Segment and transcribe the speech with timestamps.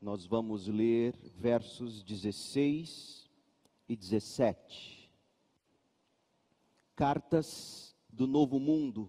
[0.00, 3.30] Nós vamos ler versos 16
[3.88, 5.12] e 17.
[6.96, 9.08] Cartas do Novo Mundo,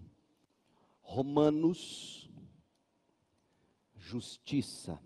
[1.02, 2.30] Romanos,
[3.96, 5.00] Justiça.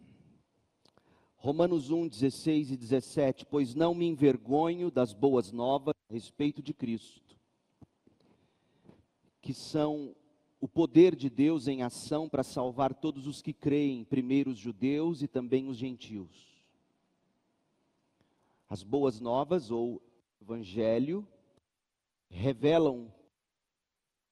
[1.37, 3.47] Romanos 1, 16 e 17.
[3.47, 7.39] Pois não me envergonho das boas novas a respeito de Cristo,
[9.41, 10.15] que são
[10.61, 15.23] o poder de Deus em ação para salvar todos os que creem, primeiro os judeus
[15.23, 16.55] e também os gentios.
[18.69, 20.03] As boas novas ou
[20.41, 21.27] evangelho
[22.31, 23.13] revelam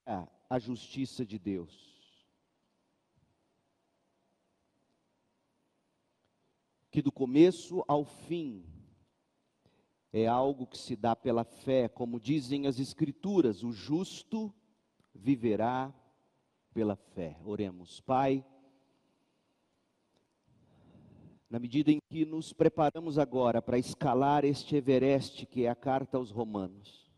[0.07, 1.93] a, a justiça de Deus.
[6.91, 8.65] Que do começo ao fim
[10.13, 14.53] é algo que se dá pela fé, como dizem as Escrituras: o justo
[15.15, 15.93] viverá
[16.75, 17.39] pela fé.
[17.45, 18.45] Oremos, Pai.
[21.49, 26.17] Na medida em que nos preparamos agora para escalar este Everest que é a carta
[26.17, 27.11] aos Romanos,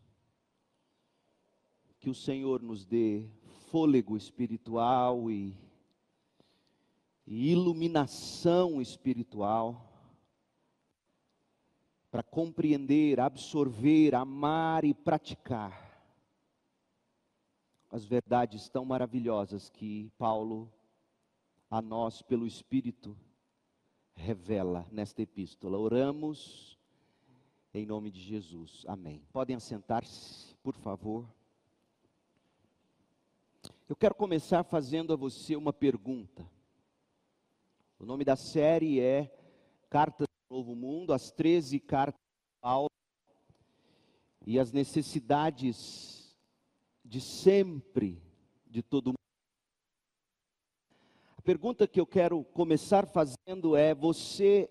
[1.99, 3.29] que o Senhor nos dê
[3.71, 5.57] fôlego espiritual e,
[7.25, 9.94] e iluminação espiritual
[12.15, 16.01] para compreender, absorver, amar e praticar
[17.91, 20.71] as verdades tão maravilhosas que Paulo,
[21.69, 23.17] a nós, pelo Espírito,
[24.15, 25.77] revela nesta epístola.
[25.77, 26.79] Oramos
[27.73, 28.85] em nome de Jesus.
[28.87, 29.21] Amém.
[29.33, 31.27] Podem assentar-se, por favor.
[33.89, 36.49] Eu quero começar fazendo a você uma pergunta.
[37.99, 39.29] O nome da série é
[39.89, 42.89] Cartas do Novo Mundo, as 13 cartas de Paulo
[44.45, 46.37] e as necessidades
[47.03, 48.21] de sempre
[48.67, 49.15] de todo mundo.
[51.35, 54.69] A pergunta que eu quero começar fazendo é: você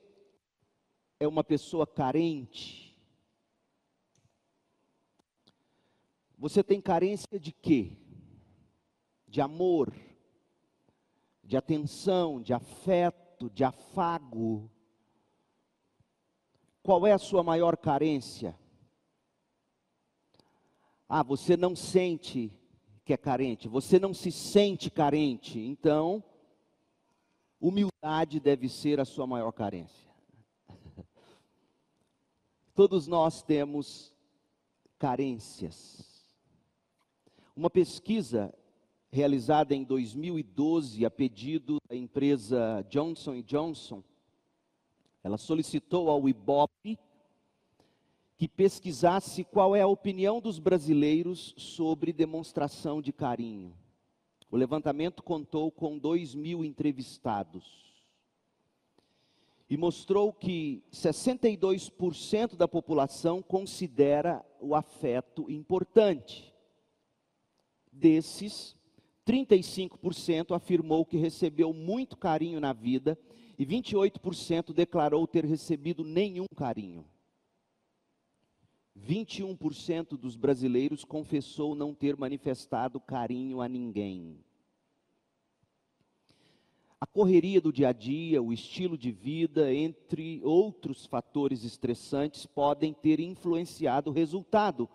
[1.19, 2.97] é uma pessoa carente?
[6.39, 7.97] Você tem carência de quê?
[9.27, 9.93] De amor,
[11.43, 14.71] de atenção, de afeto, de afago.
[16.85, 18.55] Qual é a sua maior carência?
[21.09, 22.53] Ah, você não sente
[23.07, 26.23] que é carente, você não se sente carente, então,
[27.59, 30.11] humildade deve ser a sua maior carência.
[32.75, 34.15] Todos nós temos
[34.99, 36.23] carências.
[37.57, 38.55] Uma pesquisa
[39.11, 44.05] realizada em 2012 a pedido da empresa Johnson Johnson,
[45.25, 46.99] ela solicitou ao IBOP
[48.37, 53.75] que pesquisasse qual é a opinião dos brasileiros sobre demonstração de carinho.
[54.51, 57.65] O levantamento contou com 2 mil entrevistados
[59.71, 66.53] e mostrou que 62% da população considera o afeto importante.
[67.91, 68.77] Desses,
[69.27, 73.19] 35% afirmou que recebeu muito carinho na vida
[73.59, 77.05] e 28% declarou ter recebido nenhum carinho.
[78.99, 84.39] 21% dos brasileiros confessou não ter manifestado carinho a ninguém.
[87.01, 92.95] A correria do dia a dia, o estilo de vida, entre outros fatores estressantes, podem
[92.95, 94.89] ter influenciado o resultado,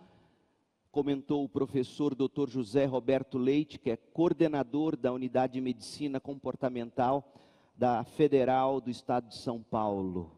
[0.92, 2.50] comentou o professor Dr.
[2.50, 7.32] José Roberto Leite, que é coordenador da Unidade de Medicina Comportamental
[7.80, 10.36] da Federal do Estado de São Paulo.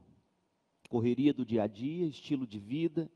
[0.88, 3.12] Correria do dia a dia, estilo de vida,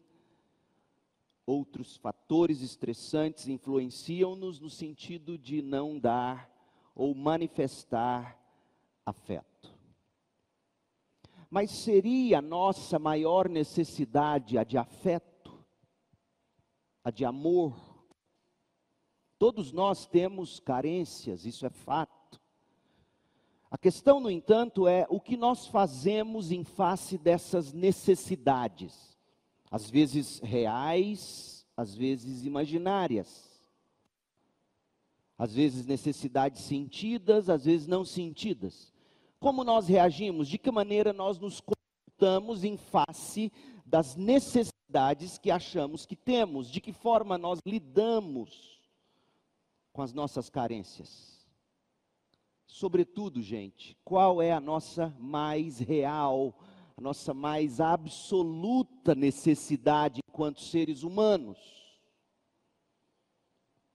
[1.45, 6.49] outros fatores estressantes influenciam-nos no sentido de não dar
[6.95, 8.41] ou manifestar
[9.05, 9.71] afeto.
[11.47, 15.63] Mas seria a nossa maior necessidade a de afeto,
[17.03, 17.79] a de amor?
[19.37, 22.14] Todos nós temos carências, isso é fato.
[23.75, 29.17] A questão, no entanto, é o que nós fazemos em face dessas necessidades
[29.69, 33.61] às vezes reais, às vezes imaginárias,
[35.37, 38.93] às vezes necessidades sentidas, às vezes não sentidas.
[39.41, 40.47] Como nós reagimos?
[40.47, 43.51] De que maneira nós nos comportamos em face
[43.85, 46.71] das necessidades que achamos que temos?
[46.71, 48.79] De que forma nós lidamos
[49.91, 51.34] com as nossas carências?
[52.67, 56.55] Sobretudo, gente, qual é a nossa mais real
[56.97, 61.57] a nossa mais absoluta necessidade enquanto seres humanos.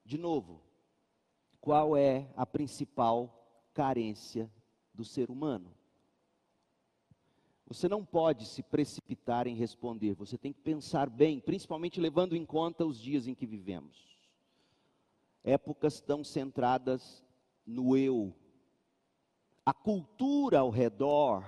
[0.05, 0.63] De novo,
[1.61, 4.51] qual é a principal carência
[4.93, 5.75] do ser humano?
[7.67, 12.45] Você não pode se precipitar em responder, você tem que pensar bem, principalmente levando em
[12.45, 14.19] conta os dias em que vivemos.
[15.43, 17.25] Épocas tão centradas
[17.65, 18.35] no eu.
[19.65, 21.45] A cultura ao redor,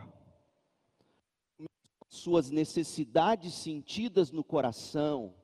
[2.09, 5.35] suas necessidades sentidas no coração,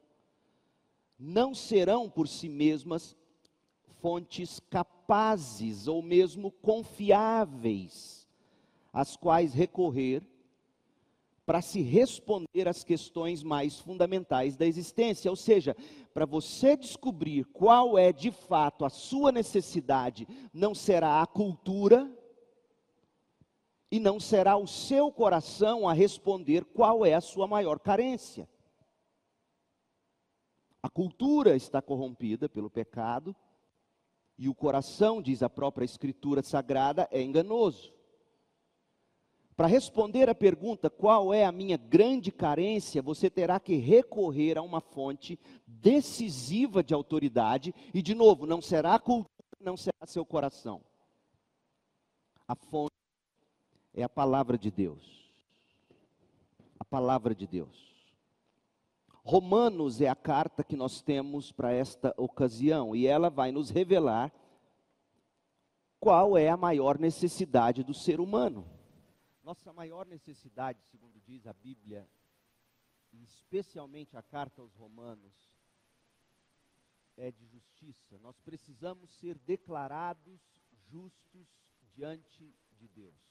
[1.18, 3.16] não serão por si mesmas
[4.00, 8.28] fontes capazes ou mesmo confiáveis,
[8.92, 10.22] às quais recorrer
[11.48, 15.30] para se responder às questões mais fundamentais da existência.
[15.30, 15.74] Ou seja,
[16.12, 22.06] para você descobrir qual é de fato a sua necessidade, não será a cultura
[23.90, 28.48] e não será o seu coração a responder qual é a sua maior carência.
[30.82, 33.34] A cultura está corrompida pelo pecado
[34.38, 37.92] e o coração, diz a própria Escritura Sagrada, é enganoso.
[39.56, 44.62] Para responder à pergunta qual é a minha grande carência, você terá que recorrer a
[44.62, 45.36] uma fonte
[45.66, 50.80] decisiva de autoridade, e de novo, não será a cultura, não será seu coração.
[52.46, 52.97] A fonte
[53.98, 55.28] é a palavra de Deus.
[56.78, 57.88] A palavra de Deus.
[59.24, 64.32] Romanos é a carta que nós temos para esta ocasião, e ela vai nos revelar
[65.98, 68.64] qual é a maior necessidade do ser humano.
[69.42, 72.08] Nossa maior necessidade, segundo diz a Bíblia,
[73.12, 75.34] e especialmente a carta aos Romanos,
[77.16, 78.16] é de justiça.
[78.20, 80.40] Nós precisamos ser declarados
[80.88, 81.48] justos
[81.96, 83.27] diante de Deus.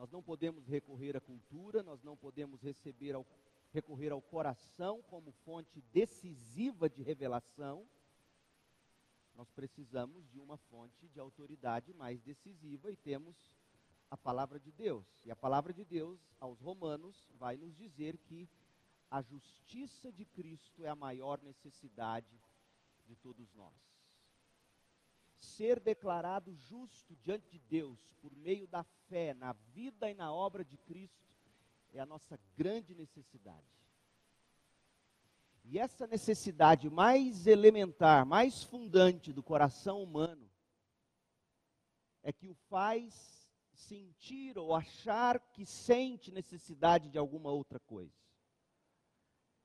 [0.00, 3.26] Nós não podemos recorrer à cultura, nós não podemos receber ao,
[3.70, 7.86] recorrer ao coração como fonte decisiva de revelação.
[9.34, 13.36] Nós precisamos de uma fonte de autoridade mais decisiva e temos
[14.10, 15.04] a palavra de Deus.
[15.22, 18.48] E a palavra de Deus, aos Romanos, vai nos dizer que
[19.10, 22.40] a justiça de Cristo é a maior necessidade
[23.06, 23.99] de todos nós.
[25.40, 30.64] Ser declarado justo diante de Deus por meio da fé na vida e na obra
[30.64, 31.18] de Cristo
[31.92, 33.66] é a nossa grande necessidade.
[35.64, 40.50] E essa necessidade mais elementar, mais fundante do coração humano,
[42.22, 48.14] é que o faz sentir ou achar que sente necessidade de alguma outra coisa.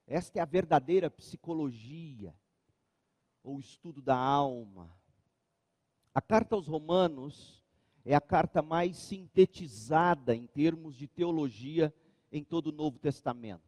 [0.06, 2.34] Esta é a verdadeira psicologia,
[3.42, 4.90] ou estudo da alma.
[6.16, 7.62] A carta aos Romanos
[8.02, 11.92] é a carta mais sintetizada em termos de teologia
[12.32, 13.60] em todo o Novo Testamento.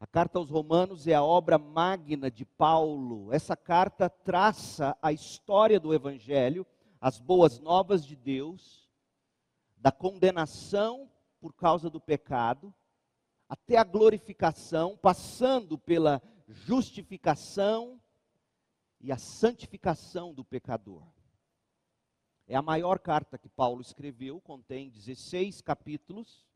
[0.00, 3.32] A carta aos Romanos é a obra magna de Paulo.
[3.32, 6.66] Essa carta traça a história do Evangelho
[7.00, 8.90] as boas novas de Deus,
[9.76, 11.08] da condenação
[11.40, 12.74] por causa do pecado,
[13.48, 18.01] até a glorificação, passando pela justificação
[19.02, 21.02] e a santificação do pecador.
[22.46, 26.46] É a maior carta que Paulo escreveu, contém 16 capítulos,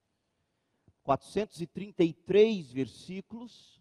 [1.02, 3.80] 433 versículos,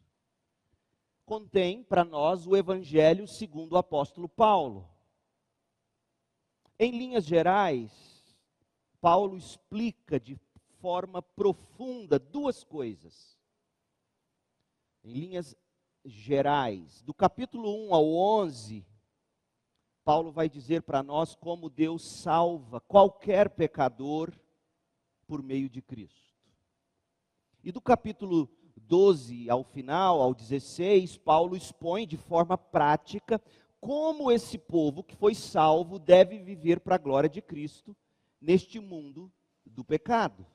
[1.25, 4.89] contém para nós o evangelho segundo o apóstolo Paulo.
[6.77, 7.91] Em linhas gerais,
[8.99, 10.35] Paulo explica de
[10.79, 13.39] forma profunda duas coisas.
[15.03, 15.55] Em linhas
[16.05, 18.85] gerais, do capítulo 1 ao 11,
[20.03, 24.31] Paulo vai dizer para nós como Deus salva qualquer pecador
[25.27, 26.35] por meio de Cristo.
[27.63, 28.47] E do capítulo
[28.77, 33.41] 12 ao final, ao 16, Paulo expõe de forma prática
[33.81, 37.95] como esse povo que foi salvo deve viver para a glória de Cristo
[38.39, 39.31] neste mundo
[39.65, 40.45] do pecado.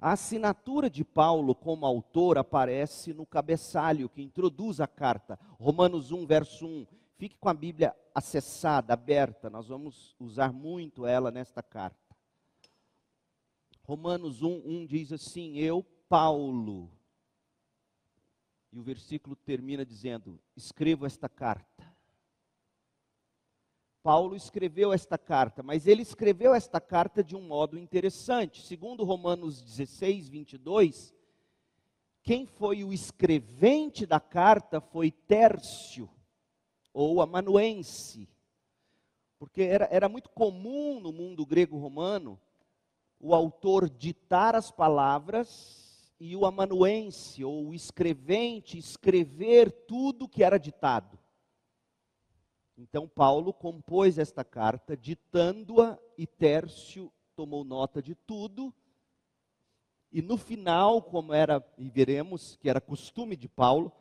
[0.00, 6.26] A assinatura de Paulo como autor aparece no cabeçalho que introduz a carta, Romanos 1,
[6.26, 6.86] verso 1.
[7.16, 11.96] Fique com a Bíblia acessada, aberta, nós vamos usar muito ela nesta carta.
[13.84, 16.90] Romanos 1, 1 diz assim: Eu, Paulo,
[18.72, 21.85] e o versículo termina dizendo: Escrevo esta carta.
[24.06, 28.62] Paulo escreveu esta carta, mas ele escreveu esta carta de um modo interessante.
[28.62, 31.12] Segundo Romanos 16, 22,
[32.22, 36.08] quem foi o escrevente da carta foi Tércio,
[36.94, 38.28] ou amanuense.
[39.40, 42.38] Porque era, era muito comum no mundo grego-romano
[43.18, 50.60] o autor ditar as palavras e o amanuense ou o escrevente escrever tudo que era
[50.60, 51.18] ditado.
[52.76, 58.72] Então Paulo compôs esta carta, ditando-a, e Tércio tomou nota de tudo.
[60.12, 63.92] E no final, como era, e veremos que era costume de Paulo,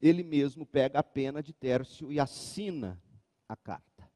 [0.00, 3.00] ele mesmo pega a pena de Tércio e assina
[3.48, 4.10] a carta.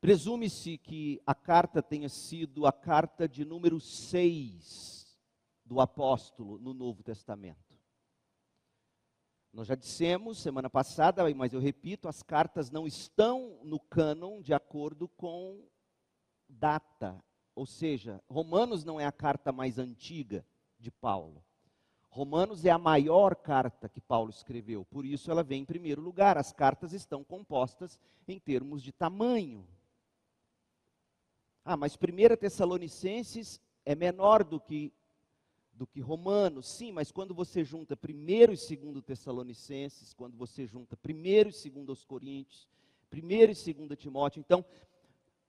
[0.00, 5.16] Presume-se que a carta tenha sido a carta de número 6
[5.64, 7.71] do apóstolo no Novo Testamento.
[9.52, 14.54] Nós já dissemos semana passada, mas eu repito, as cartas não estão no cânon de
[14.54, 15.62] acordo com
[16.48, 17.22] data.
[17.54, 20.42] Ou seja, Romanos não é a carta mais antiga
[20.78, 21.44] de Paulo.
[22.08, 26.38] Romanos é a maior carta que Paulo escreveu, por isso ela vem em primeiro lugar.
[26.38, 29.66] As cartas estão compostas em termos de tamanho.
[31.64, 34.92] Ah, mas 1 Tessalonicenses é menor do que
[35.82, 36.68] do que Romanos.
[36.68, 41.10] Sim, mas quando você junta 1 e 2 Tessalonicenses, quando você junta 1
[41.66, 42.68] e 2 Coríntios,
[43.12, 43.18] 1
[43.68, 44.64] e 2 Timóteo, então,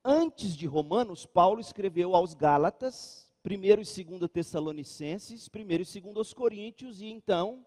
[0.03, 6.99] antes de Romanos, Paulo escreveu aos Gálatas, 1 e 2 Tessalonicenses, 1 e 2 Coríntios,
[6.99, 7.63] e então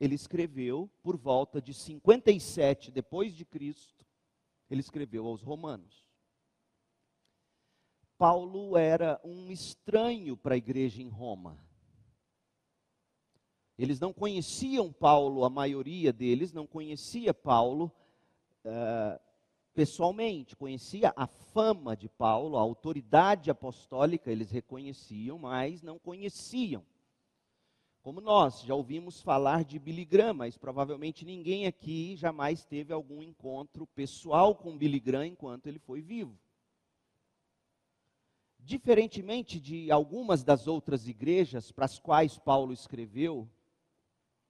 [0.00, 4.06] ele escreveu por volta de 57 depois de Cristo,
[4.70, 6.10] ele escreveu aos Romanos.
[8.22, 11.58] Paulo era um estranho para a igreja em Roma.
[13.76, 17.90] Eles não conheciam Paulo, a maioria deles não conhecia Paulo
[18.64, 19.20] uh,
[19.74, 26.84] pessoalmente, conhecia a fama de Paulo, a autoridade apostólica eles reconheciam, mas não conheciam.
[28.02, 33.20] Como nós já ouvimos falar de Billy Graham, mas provavelmente ninguém aqui jamais teve algum
[33.20, 36.38] encontro pessoal com Billy Graham enquanto ele foi vivo.
[38.64, 43.50] Diferentemente de algumas das outras igrejas para as quais Paulo escreveu,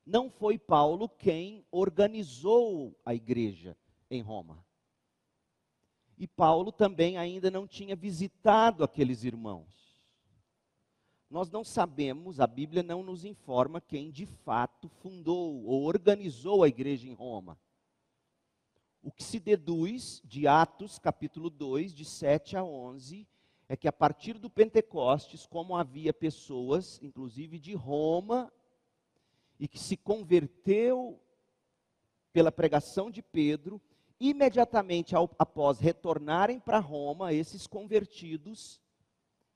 [0.04, 3.76] não foi Paulo quem organizou a igreja
[4.10, 4.64] em Roma.
[6.18, 9.82] E Paulo também ainda não tinha visitado aqueles irmãos.
[11.30, 16.68] Nós não sabemos, a Bíblia não nos informa quem de fato fundou ou organizou a
[16.68, 17.58] igreja em Roma.
[19.02, 23.26] O que se deduz de Atos, capítulo 2, de 7 a 11,
[23.72, 28.52] é que a partir do Pentecostes, como havia pessoas, inclusive de Roma,
[29.58, 31.18] e que se converteu
[32.34, 33.80] pela pregação de Pedro,
[34.20, 38.78] imediatamente ao, após retornarem para Roma, esses convertidos,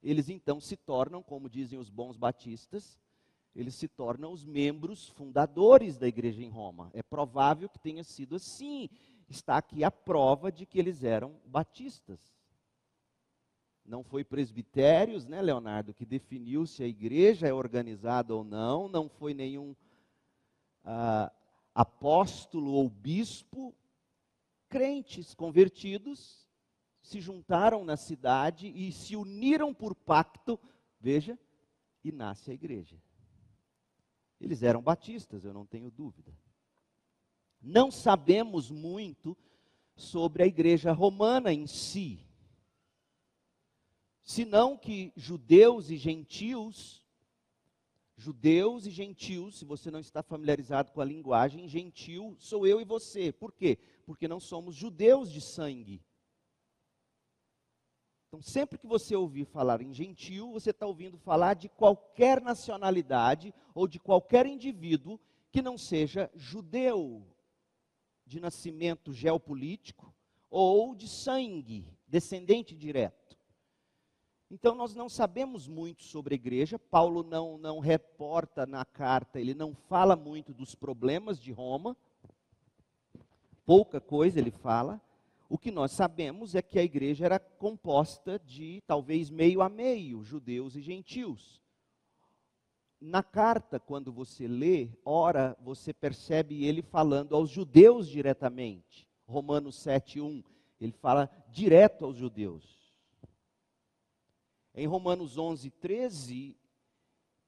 [0.02, 2.98] eles então se tornam, como dizem os bons batistas,
[3.54, 6.90] eles se tornam os membros fundadores da igreja em Roma.
[6.94, 8.88] É provável que tenha sido assim.
[9.28, 12.35] Está aqui a prova de que eles eram batistas.
[13.86, 19.08] Não foi presbitérios, né, Leonardo, que definiu se a igreja é organizada ou não, não
[19.08, 19.76] foi nenhum
[20.82, 21.32] ah,
[21.72, 23.72] apóstolo ou bispo.
[24.68, 26.48] Crentes convertidos
[27.00, 30.58] se juntaram na cidade e se uniram por pacto,
[30.98, 31.38] veja,
[32.02, 33.00] e nasce a igreja.
[34.40, 36.36] Eles eram batistas, eu não tenho dúvida.
[37.62, 39.36] Não sabemos muito
[39.94, 42.25] sobre a igreja romana em si
[44.26, 47.00] senão que judeus e gentios,
[48.16, 52.84] judeus e gentios, se você não está familiarizado com a linguagem, gentil sou eu e
[52.84, 53.30] você.
[53.30, 53.78] Por quê?
[54.04, 56.02] Porque não somos judeus de sangue.
[58.26, 63.54] Então, sempre que você ouvir falar em gentil, você está ouvindo falar de qualquer nacionalidade
[63.72, 65.20] ou de qualquer indivíduo
[65.52, 67.24] que não seja judeu,
[68.26, 70.12] de nascimento geopolítico
[70.50, 73.35] ou de sangue, descendente direto.
[74.50, 76.78] Então nós não sabemos muito sobre a igreja.
[76.78, 81.96] Paulo não, não reporta na carta, ele não fala muito dos problemas de Roma.
[83.64, 85.00] Pouca coisa ele fala.
[85.48, 90.22] O que nós sabemos é que a igreja era composta de talvez meio a meio,
[90.24, 91.60] judeus e gentios.
[93.00, 99.06] Na carta, quando você lê, ora, você percebe ele falando aos judeus diretamente.
[99.26, 100.42] Romanos 7:1,
[100.80, 102.75] ele fala direto aos judeus.
[104.78, 106.54] Em Romanos 11, 13,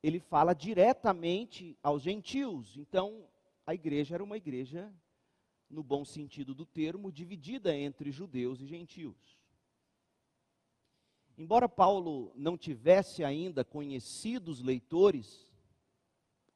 [0.03, 2.75] ele fala diretamente aos gentios.
[2.79, 3.29] Então,
[3.67, 4.91] a igreja era uma igreja,
[5.69, 9.39] no bom sentido do termo, dividida entre judeus e gentios.
[11.37, 15.47] Embora Paulo não tivesse ainda conhecido os leitores,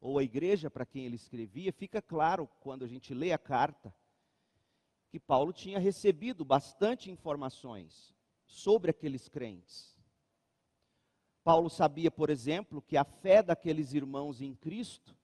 [0.00, 3.94] ou a igreja para quem ele escrevia, fica claro quando a gente lê a carta,
[5.10, 8.14] que Paulo tinha recebido bastante informações
[8.46, 9.91] sobre aqueles crentes.
[11.44, 15.16] Paulo sabia, por exemplo, que a fé daqueles irmãos em Cristo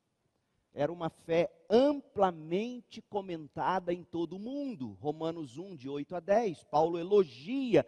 [0.73, 4.97] era uma fé amplamente comentada em todo o mundo.
[5.01, 6.65] Romanos 1, de 8 a 10.
[6.65, 7.87] Paulo elogia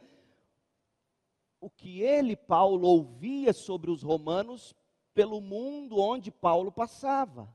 [1.61, 4.75] o que ele, Paulo, ouvia sobre os romanos
[5.13, 7.55] pelo mundo onde Paulo passava.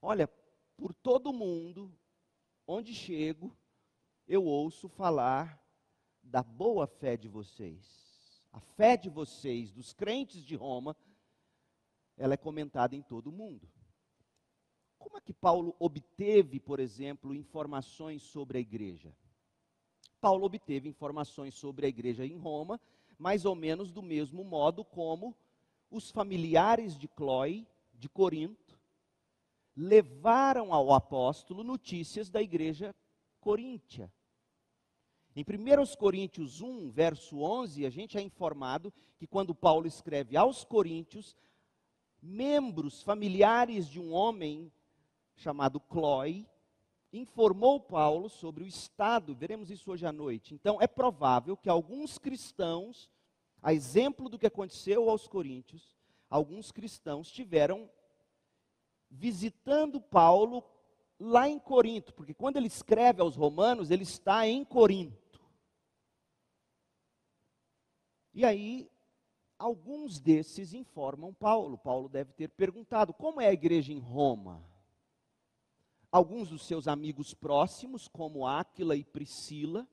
[0.00, 0.28] Olha,
[0.76, 1.92] por todo o mundo,
[2.66, 3.56] onde chego,
[4.28, 5.60] eu ouço falar
[6.22, 8.05] da boa fé de vocês.
[8.56, 10.96] A fé de vocês, dos crentes de Roma,
[12.16, 13.68] ela é comentada em todo o mundo.
[14.98, 19.14] Como é que Paulo obteve, por exemplo, informações sobre a igreja?
[20.22, 22.80] Paulo obteve informações sobre a igreja em Roma,
[23.18, 25.36] mais ou menos do mesmo modo como
[25.90, 28.80] os familiares de Cloé, de Corinto,
[29.76, 32.94] levaram ao apóstolo notícias da igreja
[33.38, 34.10] coríntia.
[35.38, 40.64] Em 1 Coríntios 1, verso 11, a gente é informado que quando Paulo escreve aos
[40.64, 41.36] Coríntios,
[42.22, 44.72] membros familiares de um homem
[45.34, 46.46] chamado Cloé
[47.12, 50.54] informou Paulo sobre o estado, veremos isso hoje à noite.
[50.54, 53.10] Então, é provável que alguns cristãos,
[53.62, 55.94] a exemplo do que aconteceu aos Coríntios,
[56.30, 57.90] alguns cristãos tiveram
[59.10, 60.64] visitando Paulo
[61.20, 65.25] lá em Corinto, porque quando ele escreve aos Romanos, ele está em Corinto.
[68.36, 68.86] E aí,
[69.58, 71.78] alguns desses informam Paulo.
[71.78, 74.62] Paulo deve ter perguntado: como é a igreja em Roma?
[76.12, 79.88] Alguns dos seus amigos próximos, como Áquila e Priscila,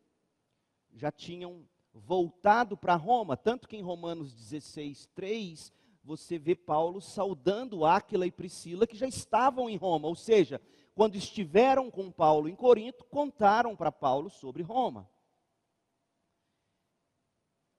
[0.91, 5.71] já tinham voltado para Roma, tanto que em Romanos 16, 3,
[6.03, 10.59] você vê Paulo saudando Áquila e Priscila, que já estavam em Roma, ou seja,
[10.93, 15.09] quando estiveram com Paulo em Corinto, contaram para Paulo sobre Roma.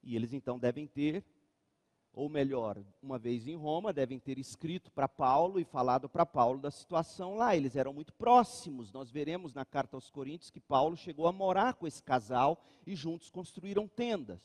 [0.05, 1.25] E eles então devem ter,
[2.13, 6.61] ou melhor, uma vez em Roma, devem ter escrito para Paulo e falado para Paulo
[6.61, 7.55] da situação lá.
[7.55, 8.93] Eles eram muito próximos.
[8.93, 12.95] Nós veremos na carta aos Coríntios que Paulo chegou a morar com esse casal e
[12.95, 14.39] juntos construíram tendas.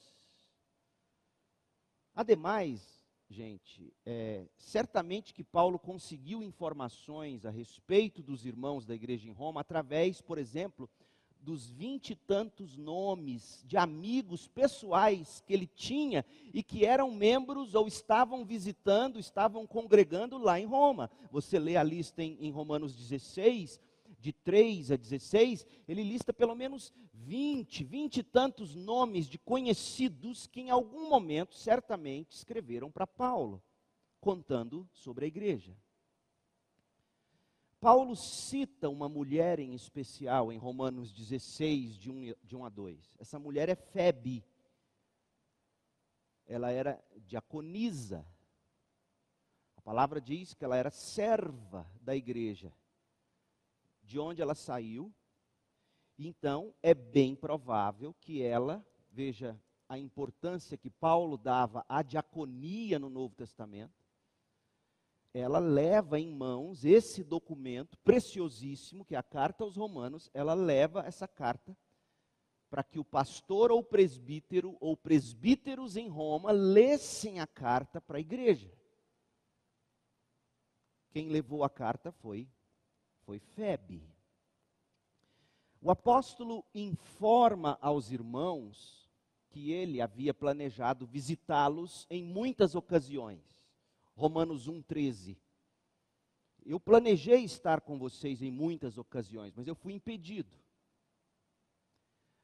[2.14, 9.32] Ademais, gente, é, certamente que Paulo conseguiu informações a respeito dos irmãos da igreja em
[9.32, 10.90] Roma através, por exemplo,
[11.40, 17.74] dos vinte e tantos nomes de amigos pessoais que ele tinha e que eram membros
[17.74, 21.11] ou estavam visitando, estavam congregando lá em Roma.
[21.31, 23.81] Você lê a lista em, em Romanos 16,
[24.20, 30.46] de 3 a 16, ele lista pelo menos 20, 20 e tantos nomes de conhecidos
[30.46, 33.62] que em algum momento certamente escreveram para Paulo,
[34.20, 35.74] contando sobre a igreja.
[37.80, 43.16] Paulo cita uma mulher em especial em Romanos 16, de 1, de 1 a 2.
[43.18, 44.44] Essa mulher é Febe.
[46.46, 48.26] Ela era diaconisa.
[49.76, 52.70] A palavra diz que ela era serva da igreja,
[54.02, 55.10] de onde ela saiu.
[56.18, 63.08] Então, é bem provável que ela, veja a importância que Paulo dava à diaconia no
[63.08, 63.99] Novo Testamento,
[65.32, 71.06] ela leva em mãos esse documento preciosíssimo, que é a carta aos Romanos, ela leva
[71.06, 71.76] essa carta
[72.68, 78.20] para que o pastor ou presbítero ou presbíteros em Roma lessem a carta para a
[78.20, 78.72] igreja.
[81.10, 82.48] Quem levou a carta foi
[83.24, 84.02] foi Febe.
[85.80, 89.08] O apóstolo informa aos irmãos
[89.50, 93.59] que ele havia planejado visitá-los em muitas ocasiões.
[94.20, 95.35] Romanos 1,13.
[96.66, 100.54] Eu planejei estar com vocês em muitas ocasiões, mas eu fui impedido.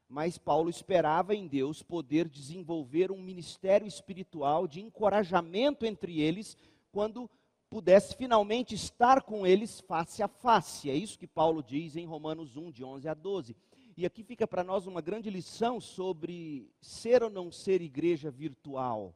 [0.09, 6.57] Mas Paulo esperava em Deus poder desenvolver um ministério espiritual de encorajamento entre eles,
[6.91, 7.29] quando
[7.69, 10.89] pudesse finalmente estar com eles face a face.
[10.89, 13.55] É isso que Paulo diz em Romanos 1, de 11 a 12.
[13.99, 19.15] E aqui fica para nós uma grande lição sobre ser ou não ser igreja virtual.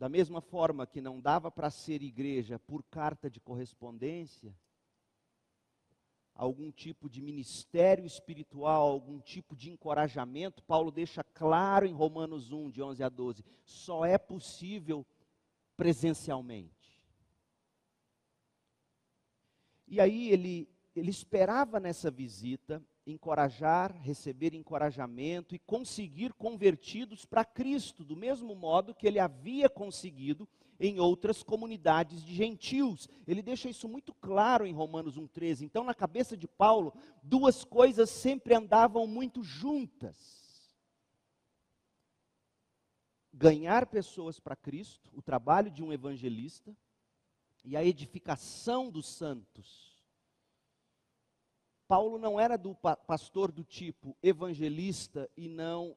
[0.00, 4.56] Da mesma forma que não dava para ser igreja por carta de correspondência,
[6.34, 12.70] algum tipo de ministério espiritual, algum tipo de encorajamento, Paulo deixa claro em Romanos 1,
[12.70, 15.04] de 11 a 12: só é possível
[15.76, 16.98] presencialmente.
[19.86, 28.04] E aí ele, ele esperava nessa visita encorajar, receber encorajamento e conseguir convertidos para Cristo,
[28.04, 30.48] do mesmo modo que ele havia conseguido
[30.80, 33.06] em outras comunidades de gentios.
[33.26, 35.62] Ele deixa isso muito claro em Romanos 1,13.
[35.62, 40.16] Então, na cabeça de Paulo, duas coisas sempre andavam muito juntas:
[43.32, 46.74] ganhar pessoas para Cristo, o trabalho de um evangelista
[47.62, 49.89] e a edificação dos santos.
[51.90, 52.72] Paulo não era do
[53.04, 55.96] pastor do tipo evangelista e não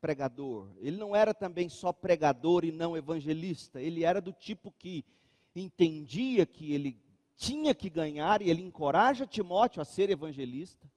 [0.00, 0.72] pregador.
[0.78, 3.82] Ele não era também só pregador e não evangelista.
[3.82, 5.04] Ele era do tipo que
[5.54, 6.98] entendia que ele
[7.36, 10.90] tinha que ganhar e ele encoraja Timóteo a ser evangelista.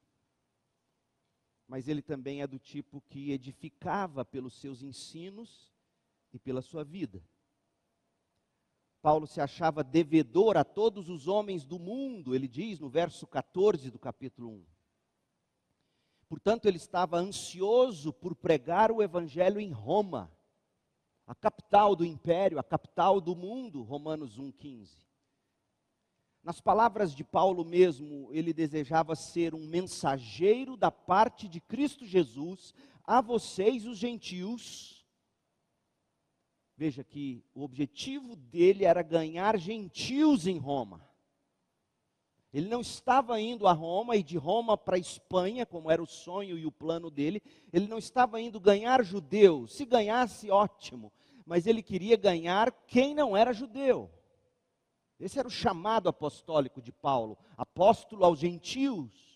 [1.67, 5.69] Mas ele também é do tipo que edificava pelos seus ensinos
[6.32, 7.21] e pela sua vida.
[9.01, 13.89] Paulo se achava devedor a todos os homens do mundo, ele diz no verso 14
[13.89, 14.65] do capítulo 1.
[16.29, 20.31] Portanto, ele estava ansioso por pregar o evangelho em Roma,
[21.25, 24.89] a capital do império, a capital do mundo, Romanos 1,15.
[26.43, 32.73] Nas palavras de Paulo mesmo, ele desejava ser um mensageiro da parte de Cristo Jesus
[33.03, 35.00] a vocês, os gentios,
[36.82, 41.08] Veja que o objetivo dele era ganhar gentios em Roma.
[42.52, 46.08] Ele não estava indo a Roma e de Roma para a Espanha, como era o
[46.08, 47.39] sonho e o plano dele.
[47.72, 49.74] Ele não estava indo ganhar judeus.
[49.74, 51.13] Se ganhasse, ótimo.
[51.46, 54.10] Mas ele queria ganhar quem não era judeu.
[55.20, 59.31] Esse era o chamado apostólico de Paulo, apóstolo aos gentios.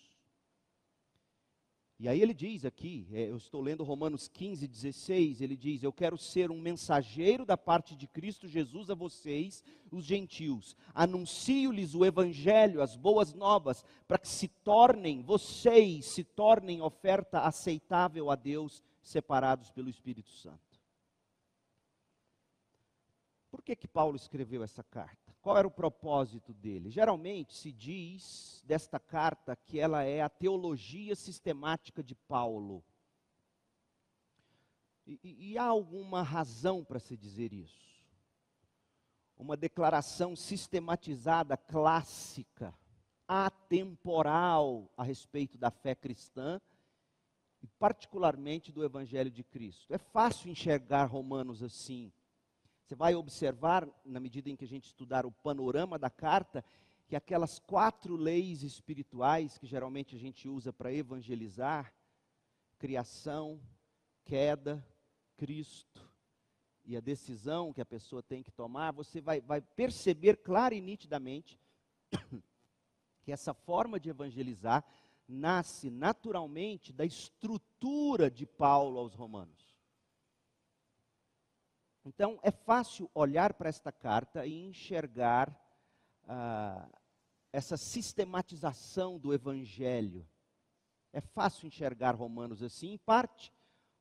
[1.98, 5.94] E aí ele diz aqui, é, eu estou lendo Romanos 15, 16, ele diz: Eu
[5.94, 10.76] quero ser um mensageiro da parte de Cristo Jesus a vocês, os gentios.
[10.94, 18.30] Anuncio-lhes o Evangelho, as boas novas, para que se tornem, vocês se tornem oferta aceitável
[18.30, 20.60] a Deus, separados pelo Espírito Santo.
[23.50, 25.25] Por que, que Paulo escreveu essa carta?
[25.46, 26.90] Qual era o propósito dele?
[26.90, 32.84] Geralmente se diz desta carta que ela é a teologia sistemática de Paulo.
[35.06, 35.20] E,
[35.52, 38.04] e, há alguma razão para se dizer isso?
[39.38, 42.74] Uma declaração sistematizada, clássica,
[43.28, 46.60] atemporal a respeito da fé cristã
[47.62, 49.94] e, particularmente, do Evangelho de Cristo.
[49.94, 52.12] É fácil enxergar Romanos assim
[52.86, 56.64] você vai observar, na medida em que a gente estudar o panorama da carta,
[57.08, 61.92] que aquelas quatro leis espirituais que geralmente a gente usa para evangelizar
[62.78, 63.60] criação,
[64.24, 64.86] queda,
[65.36, 66.08] Cristo
[66.84, 70.82] e a decisão que a pessoa tem que tomar você vai, vai perceber clara e
[70.82, 71.60] nitidamente
[73.24, 74.86] que essa forma de evangelizar
[75.28, 79.65] nasce naturalmente da estrutura de Paulo aos Romanos.
[82.06, 85.60] Então, é fácil olhar para esta carta e enxergar
[86.28, 86.88] ah,
[87.52, 90.28] essa sistematização do Evangelho.
[91.12, 93.52] É fácil enxergar Romanos assim, em parte,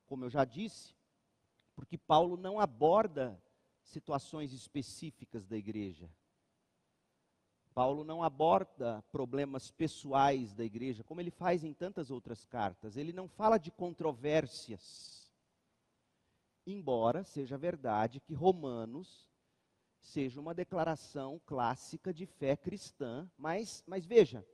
[0.05, 0.95] como eu já disse,
[1.75, 3.43] porque Paulo não aborda
[3.83, 6.11] situações específicas da igreja.
[7.73, 12.97] Paulo não aborda problemas pessoais da igreja, como ele faz em tantas outras cartas.
[12.99, 15.24] Ele não fala de controvérsias
[16.67, 19.29] embora seja verdade que Romanos
[20.01, 24.47] seja uma declaração clássica de fé cristã, mas, mas veja,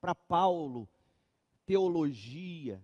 [0.00, 0.88] para Paulo,
[1.64, 2.82] teologia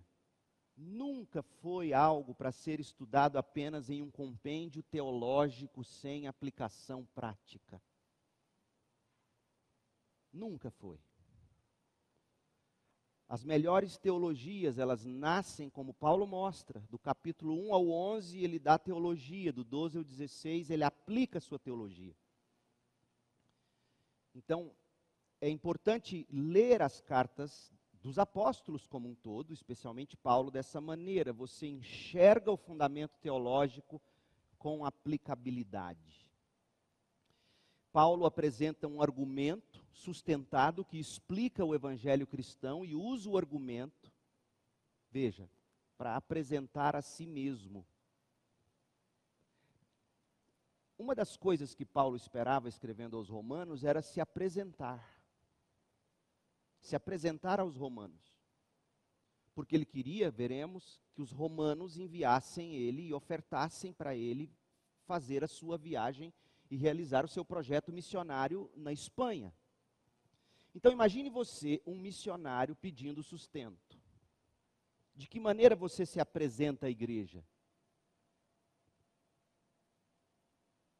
[0.75, 7.81] nunca foi algo para ser estudado apenas em um compêndio teológico sem aplicação prática.
[10.31, 10.99] Nunca foi.
[13.33, 18.77] As melhores teologias, elas nascem, como Paulo mostra, do capítulo 1 ao 11, ele dá
[18.77, 22.15] teologia, do 12 ao 16, ele aplica a sua teologia.
[24.35, 24.69] Então,
[25.41, 31.33] é importante ler as cartas dos apóstolos como um todo, especialmente Paulo, dessa maneira.
[31.33, 33.99] Você enxerga o fundamento teológico
[34.59, 36.22] com aplicabilidade.
[37.93, 44.11] Paulo apresenta um argumento sustentado que explica o evangelho cristão e usa o argumento,
[45.11, 45.47] veja,
[45.95, 47.85] para apresentar a si mesmo.
[50.97, 55.21] Uma das coisas que Paulo esperava escrevendo aos Romanos era se apresentar.
[56.79, 58.33] Se apresentar aos Romanos.
[59.53, 64.51] Porque ele queria, veremos, que os romanos enviassem ele e ofertassem para ele
[65.05, 66.33] fazer a sua viagem
[66.73, 69.53] e realizar o seu projeto missionário na Espanha.
[70.73, 74.01] Então imagine você, um missionário, pedindo sustento.
[75.13, 77.45] De que maneira você se apresenta à igreja?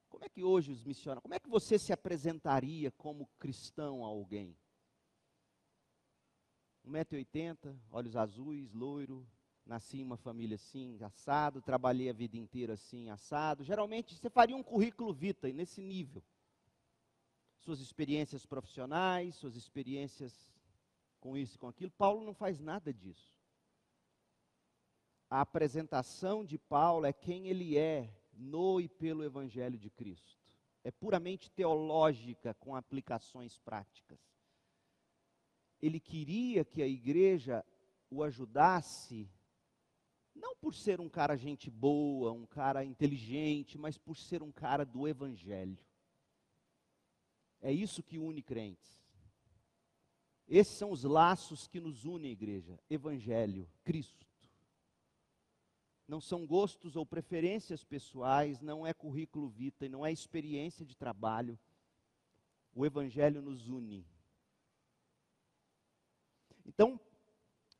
[0.09, 4.07] Como é que hoje os missionários, como é que você se apresentaria como cristão a
[4.07, 4.55] alguém?
[6.85, 9.27] 1,80m, olhos azuis, loiro,
[9.65, 13.63] nasci em uma família assim, assado, trabalhei a vida inteira assim, assado.
[13.63, 16.23] Geralmente você faria um currículo vitae nesse nível.
[17.59, 20.33] Suas experiências profissionais, suas experiências
[21.19, 21.91] com isso e com aquilo.
[21.91, 23.33] Paulo não faz nada disso.
[25.29, 30.43] A apresentação de Paulo é quem ele é no e pelo Evangelho de Cristo.
[30.83, 34.19] É puramente teológica com aplicações práticas.
[35.81, 37.65] Ele queria que a igreja
[38.09, 39.29] o ajudasse
[40.35, 44.85] não por ser um cara gente boa, um cara inteligente, mas por ser um cara
[44.85, 45.77] do Evangelho.
[47.61, 49.01] É isso que une crentes.
[50.47, 54.27] Esses são os laços que nos unem, igreja: Evangelho, Cristo.
[56.07, 61.57] Não são gostos ou preferências pessoais, não é currículo vitae, não é experiência de trabalho.
[62.75, 64.05] O Evangelho nos une.
[66.65, 66.99] Então,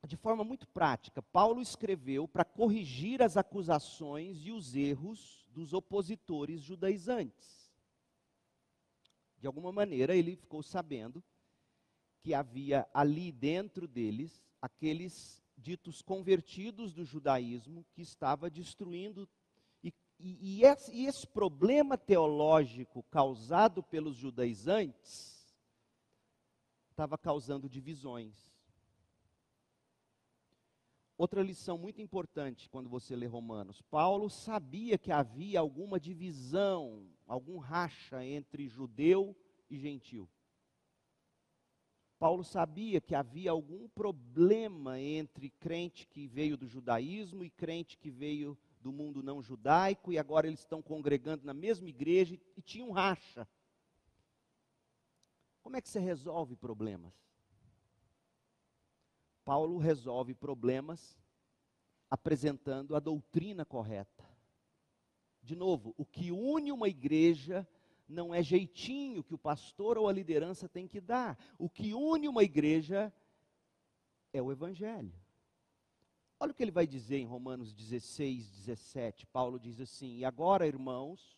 [0.07, 6.61] de forma muito prática, Paulo escreveu para corrigir as acusações e os erros dos opositores
[6.61, 7.71] judaizantes.
[9.37, 11.23] De alguma maneira, ele ficou sabendo
[12.21, 19.27] que havia ali dentro deles aqueles ditos convertidos do judaísmo que estava destruindo.
[19.81, 25.53] E, e, e, esse, e esse problema teológico causado pelos judaizantes
[26.89, 28.52] estava causando divisões
[31.17, 37.57] Outra lição muito importante quando você lê Romanos: Paulo sabia que havia alguma divisão, algum
[37.57, 39.35] racha entre judeu
[39.69, 40.27] e gentil.
[42.17, 48.09] Paulo sabia que havia algum problema entre crente que veio do judaísmo e crente que
[48.09, 52.85] veio do mundo não judaico, e agora eles estão congregando na mesma igreja e tinha
[52.85, 53.47] um racha.
[55.61, 57.13] Como é que você resolve problemas?
[59.43, 61.17] Paulo resolve problemas
[62.09, 64.23] apresentando a doutrina correta.
[65.41, 67.67] De novo, o que une uma igreja
[68.07, 71.37] não é jeitinho que o pastor ou a liderança tem que dar.
[71.57, 73.11] O que une uma igreja
[74.31, 75.13] é o evangelho.
[76.39, 79.25] Olha o que ele vai dizer em Romanos 16, 17.
[79.27, 81.37] Paulo diz assim: E agora, irmãos,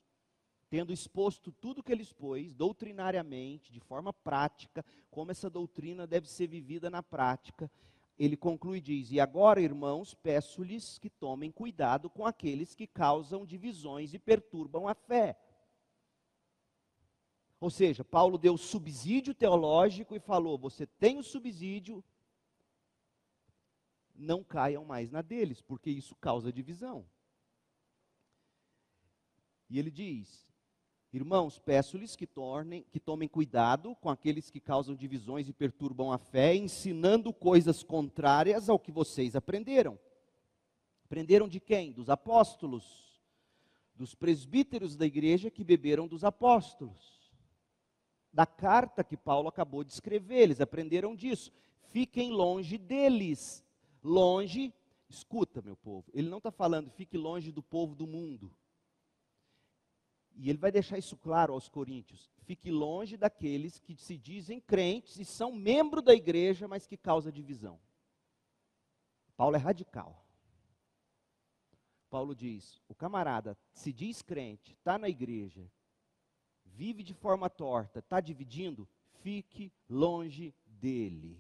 [0.70, 6.30] tendo exposto tudo o que ele expôs, doutrinariamente, de forma prática, como essa doutrina deve
[6.30, 7.70] ser vivida na prática,
[8.18, 13.46] ele conclui e diz: E agora, irmãos, peço-lhes que tomem cuidado com aqueles que causam
[13.46, 15.38] divisões e perturbam a fé.
[17.60, 22.04] Ou seja, Paulo deu subsídio teológico e falou: você tem o subsídio,
[24.14, 27.06] não caiam mais na deles, porque isso causa divisão.
[29.70, 30.50] E ele diz:
[31.16, 36.18] Irmãos, peço-lhes que, tornem, que tomem cuidado com aqueles que causam divisões e perturbam a
[36.18, 39.98] fé, ensinando coisas contrárias ao que vocês aprenderam.
[41.06, 41.94] Aprenderam de quem?
[41.94, 43.18] Dos apóstolos,
[43.96, 47.32] dos presbíteros da igreja que beberam dos apóstolos.
[48.34, 51.50] Da carta que Paulo acabou de escrever, eles aprenderam disso.
[51.92, 53.64] Fiquem longe deles.
[54.04, 54.74] Longe,
[55.08, 58.52] escuta, meu povo, ele não está falando fique longe do povo do mundo.
[60.36, 62.30] E ele vai deixar isso claro aos coríntios.
[62.44, 67.32] Fique longe daqueles que se dizem crentes e são membro da igreja, mas que causa
[67.32, 67.80] divisão.
[69.36, 70.26] Paulo é radical.
[72.10, 75.70] Paulo diz: o camarada se diz crente, está na igreja,
[76.66, 78.88] vive de forma torta, está dividindo,
[79.22, 81.40] fique longe dele.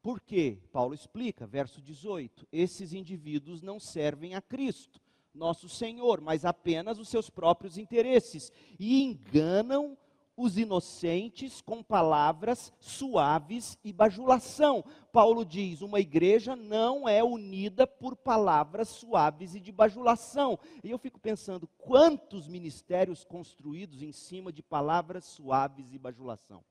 [0.00, 0.62] Por quê?
[0.72, 5.00] Paulo explica, verso 18: esses indivíduos não servem a Cristo
[5.36, 9.96] nosso Senhor, mas apenas os seus próprios interesses e enganam
[10.36, 14.84] os inocentes com palavras suaves e bajulação.
[15.10, 20.58] Paulo diz: uma igreja não é unida por palavras suaves e de bajulação.
[20.84, 26.62] E eu fico pensando, quantos ministérios construídos em cima de palavras suaves e bajulação?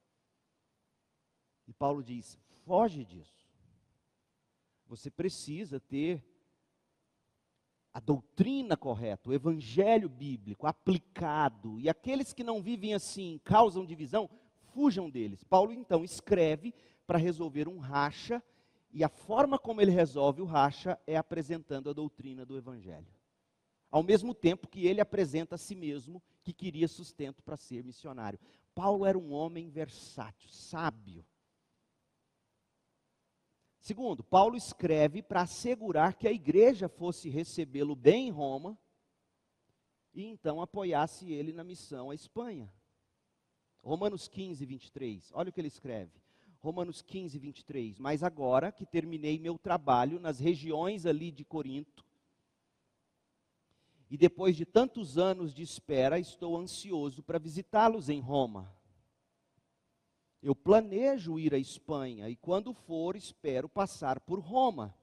[1.67, 3.45] E Paulo diz: foge disso.
[4.87, 6.23] Você precisa ter
[7.95, 14.29] a doutrina correta, o evangelho bíblico aplicado, e aqueles que não vivem assim, causam divisão,
[14.73, 15.45] fujam deles.
[15.45, 16.73] Paulo então escreve
[17.07, 18.43] para resolver um racha,
[18.91, 23.07] e a forma como ele resolve o racha é apresentando a doutrina do evangelho.
[23.89, 28.37] Ao mesmo tempo que ele apresenta a si mesmo que queria sustento para ser missionário.
[28.73, 31.25] Paulo era um homem versátil, sábio.
[33.85, 38.75] Segundo, Paulo escreve para assegurar que a igreja fosse recebê-lo bem em Roma
[40.11, 42.67] e então apoiasse ele na missão à Espanha.
[43.83, 46.19] Romanos 15, 23, olha o que ele escreve.
[46.61, 47.99] Romanos 15, 23.
[47.99, 52.03] Mas agora que terminei meu trabalho nas regiões ali de Corinto,
[54.09, 58.75] e depois de tantos anos de espera, estou ansioso para visitá-los em Roma.
[60.45, 64.95] Eu planejo ir à Espanha e, quando for, espero passar por Roma.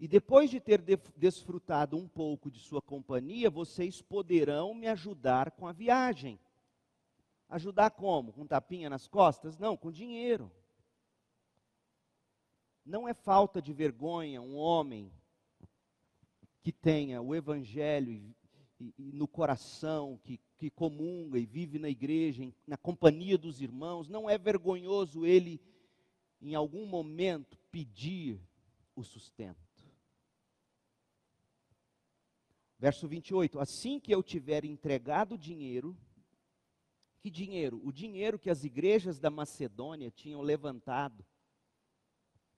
[0.00, 0.82] E depois de ter
[1.16, 6.36] desfrutado um pouco de sua companhia, vocês poderão me ajudar com a viagem.
[7.48, 8.32] Ajudar como?
[8.32, 9.56] Com tapinha nas costas?
[9.56, 10.50] Não, com dinheiro.
[12.84, 15.12] Não é falta de vergonha um homem
[16.60, 18.34] que tenha o evangelho
[18.78, 23.60] e, e, no coração, que, que comunga e vive na igreja, em, na companhia dos
[23.60, 25.60] irmãos, não é vergonhoso ele,
[26.40, 28.40] em algum momento, pedir
[28.94, 29.66] o sustento.
[32.78, 35.96] Verso 28: Assim que eu tiver entregado o dinheiro,
[37.20, 37.80] que dinheiro?
[37.82, 41.24] O dinheiro que as igrejas da Macedônia tinham levantado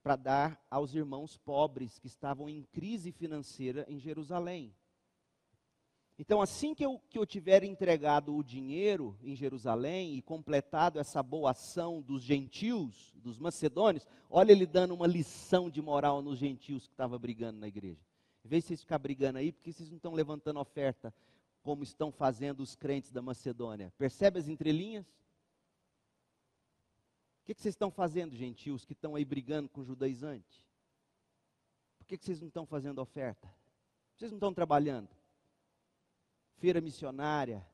[0.02, 4.74] para dar aos irmãos pobres que estavam em crise financeira em Jerusalém.
[6.18, 11.22] Então, assim que eu, que eu tiver entregado o dinheiro em Jerusalém e completado essa
[11.22, 16.88] boa ação dos gentios, dos macedônios, olha ele dando uma lição de moral nos gentios
[16.88, 18.00] que estavam brigando na igreja.
[18.44, 21.14] Em vez de vocês ficarem brigando aí, porque vocês não estão levantando oferta
[21.62, 23.92] como estão fazendo os crentes da Macedônia.
[23.96, 25.06] Percebe as entrelinhas?
[27.42, 30.64] O que, que vocês estão fazendo, gentios, que estão aí brigando com o judaizante?
[31.96, 33.48] Por que, que vocês não estão fazendo oferta?
[34.16, 35.17] Vocês não estão trabalhando?
[36.58, 37.64] Feira missionária,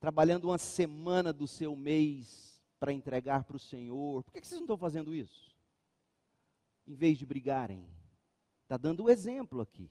[0.00, 4.22] trabalhando uma semana do seu mês para entregar para o Senhor.
[4.24, 5.54] Por que, vocês não estão fazendo isso?
[6.86, 7.86] Em vez de brigarem.
[8.62, 9.90] Está dando o exemplo aqui.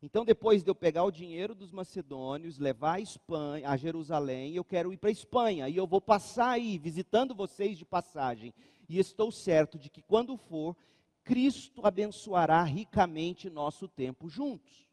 [0.00, 4.64] Então, depois de eu pegar o dinheiro dos macedônios, levar a Espanha, a Jerusalém, eu
[4.64, 8.54] quero ir para a Espanha e eu vou passar aí, visitando vocês de passagem.
[8.88, 10.76] E estou certo de que quando for,
[11.24, 14.85] Cristo abençoará ricamente nosso tempo juntos.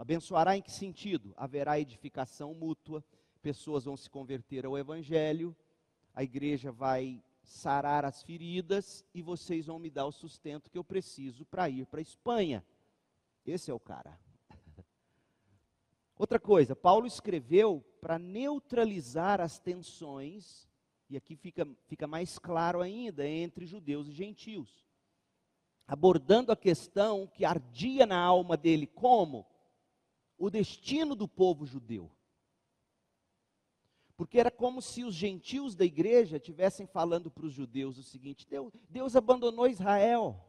[0.00, 1.34] Abençoará em que sentido?
[1.36, 3.04] Haverá edificação mútua,
[3.42, 5.54] pessoas vão se converter ao Evangelho,
[6.14, 10.82] a igreja vai sarar as feridas e vocês vão me dar o sustento que eu
[10.82, 12.64] preciso para ir para a Espanha.
[13.44, 14.18] Esse é o cara.
[16.16, 20.66] Outra coisa, Paulo escreveu para neutralizar as tensões,
[21.10, 24.82] e aqui fica, fica mais claro ainda, entre judeus e gentios.
[25.86, 29.46] Abordando a questão que ardia na alma dele, como?
[30.40, 32.10] O destino do povo judeu.
[34.16, 38.46] Porque era como se os gentios da igreja estivessem falando para os judeus o seguinte:
[38.48, 40.42] Deus, Deus abandonou Israel.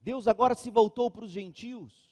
[0.00, 2.10] Deus agora se voltou para os gentios.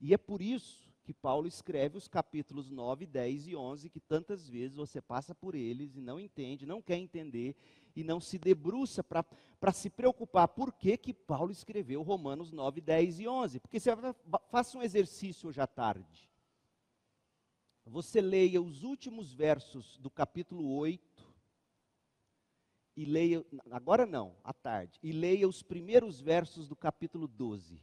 [0.00, 4.48] E é por isso que Paulo escreve os capítulos 9, 10 e 11, que tantas
[4.48, 7.56] vezes você passa por eles e não entende, não quer entender
[7.96, 10.46] e não se debruça para se preocupar.
[10.46, 13.60] Por que, que Paulo escreveu Romanos 9, 10 e 11?
[13.60, 13.90] Porque você
[14.50, 16.28] faça um exercício hoje à tarde.
[17.86, 21.24] Você leia os últimos versos do capítulo 8
[22.96, 27.82] e leia, agora não, à tarde, e leia os primeiros versos do capítulo 12.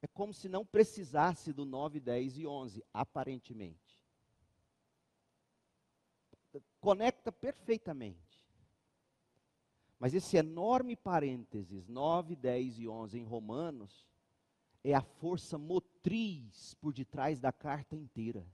[0.00, 3.87] É como se não precisasse do 9, 10 e 11, aparentemente.
[6.80, 8.28] Conecta perfeitamente.
[9.98, 14.06] Mas esse enorme parênteses, 9, 10 e 11 em Romanos,
[14.84, 18.46] é a força motriz por detrás da carta inteira.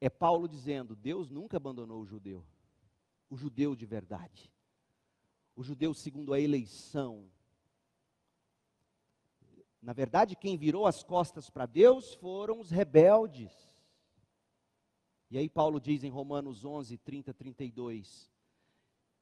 [0.00, 2.44] É Paulo dizendo: Deus nunca abandonou o judeu,
[3.28, 4.50] o judeu de verdade,
[5.54, 7.30] o judeu segundo a eleição.
[9.82, 13.71] Na verdade, quem virou as costas para Deus foram os rebeldes.
[15.32, 18.30] E aí, Paulo diz em Romanos 11, 30, 32: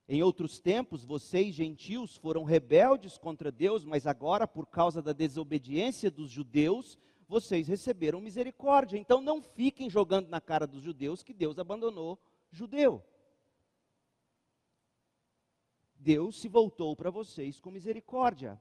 [0.09, 6.11] Em outros tempos, vocês, gentios, foram rebeldes contra Deus, mas agora, por causa da desobediência
[6.11, 8.99] dos judeus, vocês receberam misericórdia.
[8.99, 12.19] Então não fiquem jogando na cara dos judeus que Deus abandonou
[12.51, 13.05] judeu.
[15.95, 18.61] Deus se voltou para vocês com misericórdia.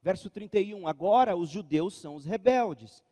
[0.00, 3.04] Verso 31: Agora os judeus são os rebeldes,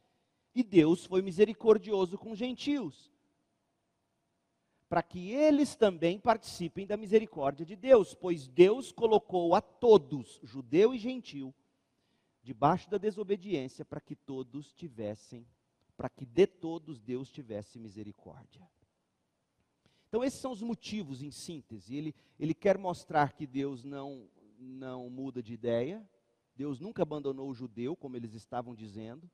[0.54, 3.14] e Deus foi misericordioso com os gentios,
[4.88, 10.94] para que eles também participem da misericórdia de Deus, pois Deus colocou a todos, judeu
[10.94, 11.54] e gentil,
[12.42, 15.46] debaixo da desobediência, para que todos tivessem,
[15.96, 18.68] para que de todos Deus tivesse misericórdia.
[20.08, 21.96] Então, esses são os motivos, em síntese.
[21.96, 26.08] Ele, ele quer mostrar que Deus não, não muda de ideia,
[26.54, 29.28] Deus nunca abandonou o judeu, como eles estavam dizendo.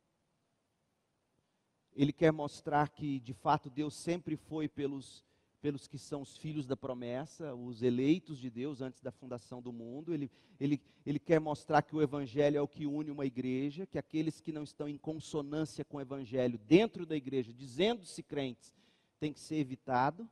[1.95, 5.23] ele quer mostrar que, de fato, Deus sempre foi pelos,
[5.63, 9.73] pelos que são os filhos da promessa, os eleitos de Deus antes da fundação do
[9.73, 10.13] mundo.
[10.13, 13.97] Ele, ele, ele quer mostrar que o Evangelho é o que une uma igreja, que
[13.97, 18.75] aqueles que não estão em consonância com o Evangelho dentro da igreja, dizendo-se crentes,
[19.21, 20.29] tem que ser evitado.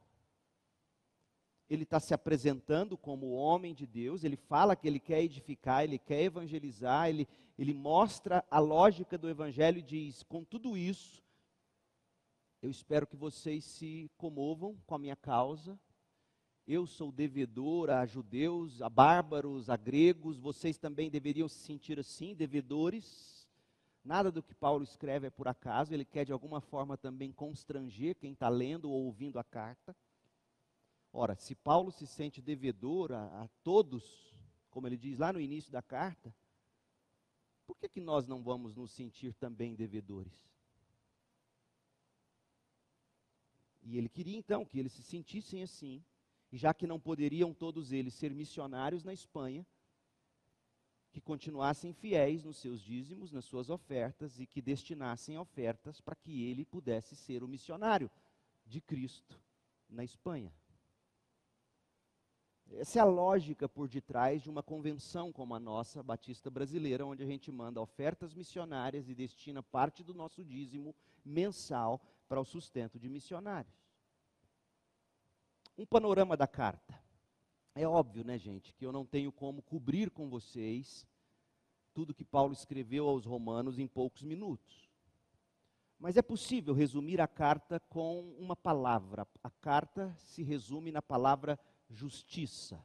[1.68, 6.00] Ele está se apresentando como homem de Deus, ele fala que ele quer edificar, ele
[6.00, 11.22] quer evangelizar, ele, ele mostra a lógica do Evangelho e diz: com tudo isso,
[12.62, 15.78] eu espero que vocês se comovam com a minha causa.
[16.66, 22.34] Eu sou devedor a judeus, a bárbaros, a gregos, vocês também deveriam se sentir assim,
[22.34, 23.48] devedores.
[24.04, 28.14] Nada do que Paulo escreve é por acaso, ele quer de alguma forma também constranger
[28.16, 29.96] quem está lendo ou ouvindo a carta.
[31.12, 34.34] Ora, se Paulo se sente devedor a, a todos,
[34.70, 36.34] como ele diz lá no início da carta,
[37.66, 40.49] por que, que nós não vamos nos sentir também devedores?
[43.82, 46.02] E ele queria então que eles se sentissem assim,
[46.52, 49.66] já que não poderiam todos eles ser missionários na Espanha,
[51.10, 56.44] que continuassem fiéis nos seus dízimos, nas suas ofertas e que destinassem ofertas para que
[56.44, 58.10] ele pudesse ser o missionário
[58.64, 59.40] de Cristo
[59.88, 60.52] na Espanha.
[62.72, 67.24] Essa é a lógica por detrás de uma convenção como a nossa, Batista Brasileira, onde
[67.24, 72.00] a gente manda ofertas missionárias e destina parte do nosso dízimo mensal
[72.30, 73.74] para o sustento de missionários.
[75.76, 76.96] Um panorama da carta.
[77.74, 81.04] É óbvio, né, gente, que eu não tenho como cobrir com vocês
[81.92, 84.88] tudo que Paulo escreveu aos Romanos em poucos minutos.
[85.98, 89.26] Mas é possível resumir a carta com uma palavra.
[89.42, 91.58] A carta se resume na palavra
[91.88, 92.80] justiça.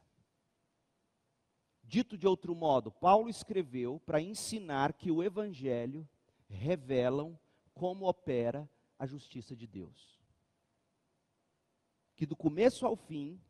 [1.84, 6.06] Dito de outro modo, Paulo escreveu para ensinar que o Evangelho
[6.48, 7.38] revelam
[7.72, 8.68] como opera
[8.98, 10.20] a justiça de Deus.
[12.14, 13.40] Que do começo ao fim,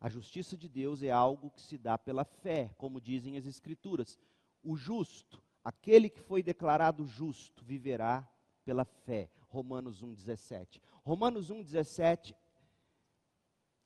[0.00, 4.18] a justiça de Deus é algo que se dá pela fé, como dizem as Escrituras.
[4.62, 8.28] O justo, aquele que foi declarado justo, viverá
[8.64, 9.30] pela fé.
[9.48, 10.80] Romanos 1,17.
[11.04, 12.34] Romanos 1,17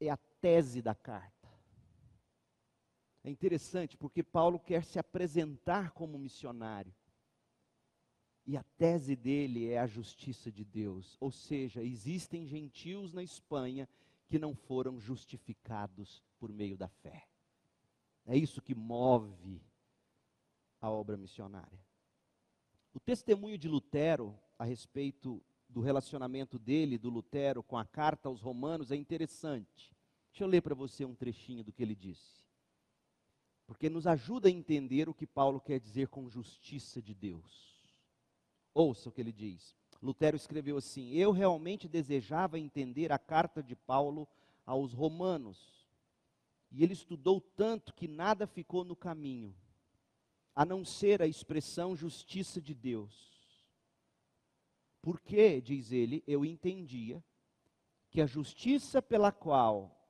[0.01, 1.37] é a tese da carta.
[3.25, 6.95] É interessante porque Paulo quer se apresentar como missionário.
[8.47, 11.17] E a tese dele é a justiça de Deus.
[11.21, 13.89] Ou seja, existem gentios na Espanha
[14.29, 17.27] que não foram justificados por meio da fé.
[18.25, 19.61] É isso que move
[20.81, 21.85] a obra missionária.
[22.95, 28.41] O testemunho de Lutero a respeito do relacionamento dele, do Lutero, com a carta aos
[28.41, 29.95] Romanos é interessante.
[30.31, 32.45] Deixa eu ler para você um trechinho do que ele disse.
[33.67, 37.76] Porque nos ajuda a entender o que Paulo quer dizer com justiça de Deus.
[38.77, 39.75] Ouça o que ele diz.
[40.03, 44.29] Lutero escreveu assim: Eu realmente desejava entender a carta de Paulo
[44.67, 45.89] aos Romanos.
[46.71, 49.57] E ele estudou tanto que nada ficou no caminho,
[50.55, 53.33] a não ser a expressão justiça de Deus.
[55.01, 57.25] Porque, diz ele, eu entendia
[58.11, 60.07] que a justiça pela qual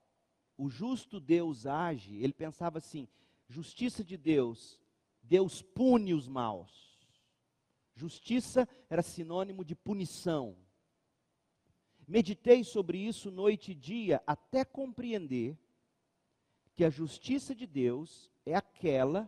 [0.57, 3.07] o justo Deus age, ele pensava assim:
[3.47, 4.77] justiça de Deus,
[5.23, 6.86] Deus pune os maus.
[7.97, 10.55] Justiça era sinônimo de punição.
[12.07, 15.57] Meditei sobre isso noite e dia até compreender
[16.75, 19.27] que a justiça de Deus é aquela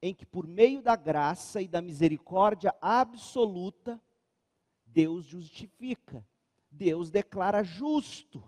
[0.00, 4.00] em que, por meio da graça e da misericórdia absoluta,
[4.86, 6.24] Deus justifica,
[6.70, 8.40] Deus declara justo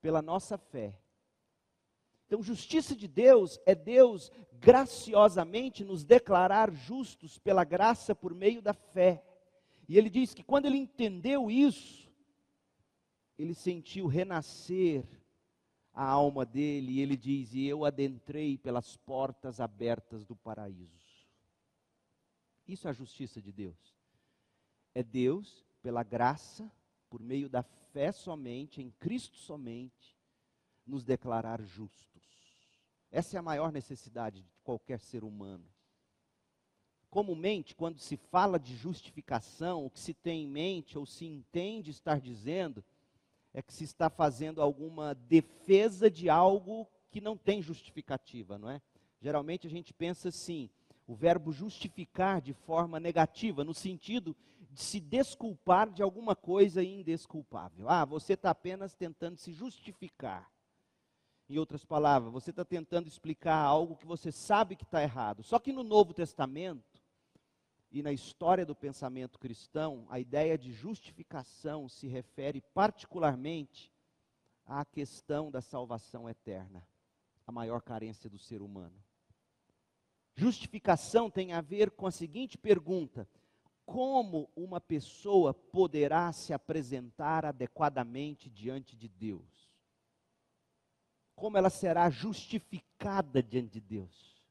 [0.00, 1.00] pela nossa fé.
[2.26, 8.74] Então, justiça de Deus é Deus graciosamente nos declarar justos pela graça por meio da
[8.74, 9.22] fé.
[9.88, 12.10] E ele diz que quando ele entendeu isso,
[13.38, 15.04] ele sentiu renascer
[15.92, 21.06] a alma dele, e ele diz: E eu adentrei pelas portas abertas do paraíso.
[22.66, 23.96] Isso é a justiça de Deus.
[24.94, 26.70] É Deus, pela graça,
[27.08, 30.18] por meio da fé somente, em Cristo somente,
[30.86, 32.15] nos declarar justos.
[33.10, 35.64] Essa é a maior necessidade de qualquer ser humano.
[37.08, 41.90] Comumente, quando se fala de justificação, o que se tem em mente ou se entende
[41.90, 42.84] estar dizendo
[43.54, 48.82] é que se está fazendo alguma defesa de algo que não tem justificativa, não é?
[49.18, 50.68] Geralmente a gente pensa assim,
[51.06, 54.36] o verbo justificar de forma negativa, no sentido
[54.70, 57.88] de se desculpar de alguma coisa indesculpável.
[57.88, 60.50] Ah, você está apenas tentando se justificar.
[61.48, 65.44] Em outras palavras, você está tentando explicar algo que você sabe que está errado.
[65.44, 67.00] Só que no Novo Testamento
[67.92, 73.92] e na história do pensamento cristão, a ideia de justificação se refere particularmente
[74.66, 76.86] à questão da salvação eterna,
[77.46, 79.00] a maior carência do ser humano.
[80.34, 83.28] Justificação tem a ver com a seguinte pergunta:
[83.86, 89.55] como uma pessoa poderá se apresentar adequadamente diante de Deus?
[91.36, 94.42] Como ela será justificada diante de Deus?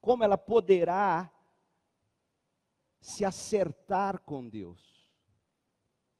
[0.00, 1.30] Como ela poderá
[3.00, 5.10] se acertar com Deus?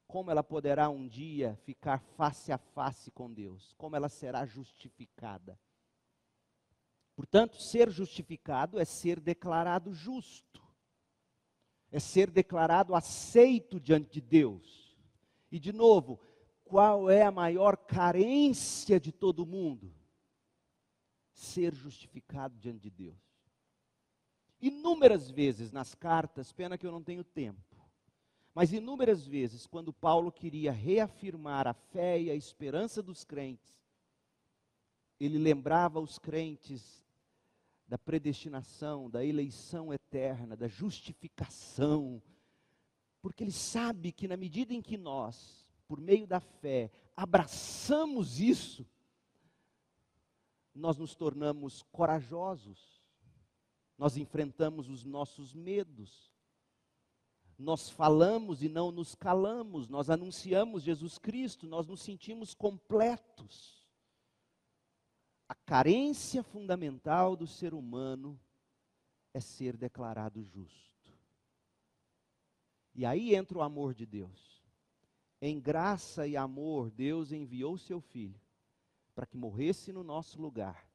[0.05, 3.73] Como ela poderá um dia ficar face a face com Deus?
[3.77, 5.57] Como ela será justificada?
[7.15, 10.61] Portanto, ser justificado é ser declarado justo,
[11.91, 14.97] é ser declarado aceito diante de Deus.
[15.49, 16.19] E, de novo,
[16.71, 19.93] qual é a maior carência de todo mundo?
[21.33, 23.19] Ser justificado diante de Deus.
[24.61, 27.59] Inúmeras vezes nas cartas, pena que eu não tenho tempo,
[28.53, 33.75] mas inúmeras vezes, quando Paulo queria reafirmar a fé e a esperança dos crentes,
[35.19, 37.03] ele lembrava os crentes
[37.85, 42.21] da predestinação, da eleição eterna, da justificação,
[43.21, 45.60] porque ele sabe que na medida em que nós,
[45.91, 48.87] por meio da fé, abraçamos isso,
[50.73, 53.03] nós nos tornamos corajosos,
[53.97, 56.31] nós enfrentamos os nossos medos,
[57.59, 63.85] nós falamos e não nos calamos, nós anunciamos Jesus Cristo, nós nos sentimos completos.
[65.49, 68.39] A carência fundamental do ser humano
[69.33, 71.11] é ser declarado justo.
[72.95, 74.50] E aí entra o amor de Deus.
[75.41, 78.39] Em graça e amor, Deus enviou seu filho
[79.15, 80.87] para que morresse no nosso lugar,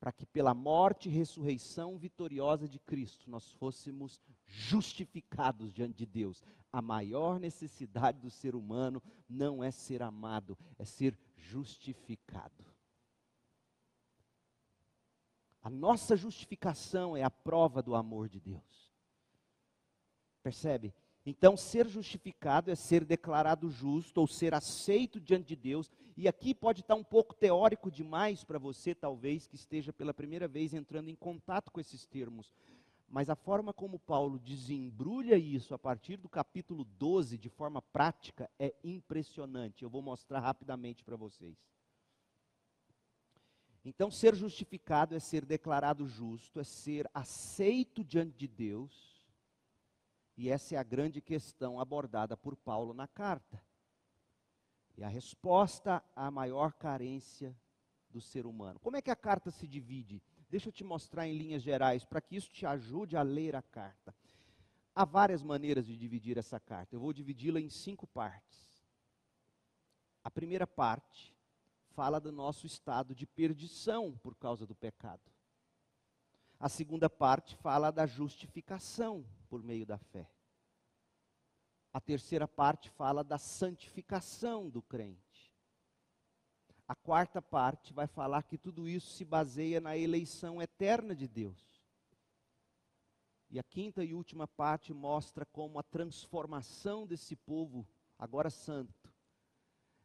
[0.00, 6.42] para que pela morte e ressurreição vitoriosa de Cristo nós fôssemos justificados diante de Deus.
[6.72, 12.64] A maior necessidade do ser humano não é ser amado, é ser justificado.
[15.62, 18.92] A nossa justificação é a prova do amor de Deus.
[20.42, 20.92] Percebe?
[21.26, 25.90] Então, ser justificado é ser declarado justo ou ser aceito diante de Deus.
[26.16, 30.46] E aqui pode estar um pouco teórico demais para você, talvez, que esteja pela primeira
[30.46, 32.52] vez entrando em contato com esses termos.
[33.08, 38.50] Mas a forma como Paulo desembrulha isso a partir do capítulo 12, de forma prática,
[38.58, 39.82] é impressionante.
[39.82, 41.56] Eu vou mostrar rapidamente para vocês.
[43.84, 49.13] Então, ser justificado é ser declarado justo, é ser aceito diante de Deus.
[50.36, 53.62] E essa é a grande questão abordada por Paulo na carta.
[54.96, 57.56] E a resposta à maior carência
[58.10, 58.78] do ser humano.
[58.80, 60.22] Como é que a carta se divide?
[60.48, 63.62] Deixa eu te mostrar em linhas gerais, para que isso te ajude a ler a
[63.62, 64.14] carta.
[64.94, 66.94] Há várias maneiras de dividir essa carta.
[66.94, 68.64] Eu vou dividi-la em cinco partes.
[70.22, 71.36] A primeira parte
[71.90, 75.33] fala do nosso estado de perdição por causa do pecado.
[76.58, 80.28] A segunda parte fala da justificação por meio da fé.
[81.92, 85.52] A terceira parte fala da santificação do crente.
[86.86, 91.64] A quarta parte vai falar que tudo isso se baseia na eleição eterna de Deus.
[93.48, 97.86] E a quinta e última parte mostra como a transformação desse povo,
[98.18, 99.08] agora santo,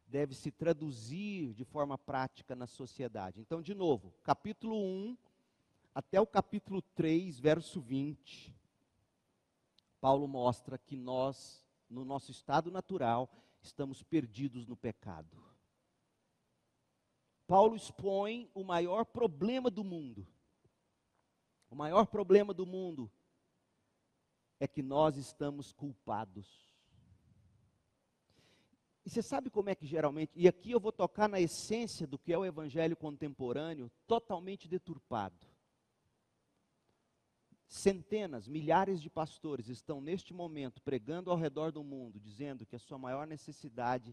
[0.06, 3.40] deve se traduzir de forma prática na sociedade.
[3.40, 5.18] Então, de novo, capítulo 1
[6.00, 8.56] até o capítulo 3, verso 20,
[10.00, 13.30] Paulo mostra que nós, no nosso estado natural,
[13.60, 15.36] estamos perdidos no pecado.
[17.46, 20.26] Paulo expõe o maior problema do mundo.
[21.68, 23.12] O maior problema do mundo
[24.58, 26.74] é que nós estamos culpados.
[29.04, 32.18] E você sabe como é que geralmente, e aqui eu vou tocar na essência do
[32.18, 35.49] que é o evangelho contemporâneo, totalmente deturpado.
[37.70, 42.80] Centenas, milhares de pastores estão neste momento pregando ao redor do mundo, dizendo que a
[42.80, 44.12] sua maior necessidade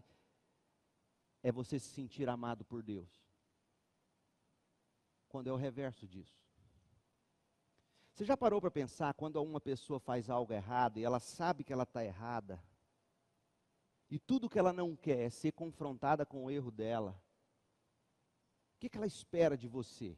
[1.42, 3.10] é você se sentir amado por Deus.
[5.28, 6.40] Quando é o reverso disso.
[8.14, 11.72] Você já parou para pensar quando uma pessoa faz algo errado e ela sabe que
[11.72, 12.62] ela está errada,
[14.08, 17.20] e tudo que ela não quer é ser confrontada com o erro dela,
[18.76, 20.16] o que, que ela espera de você?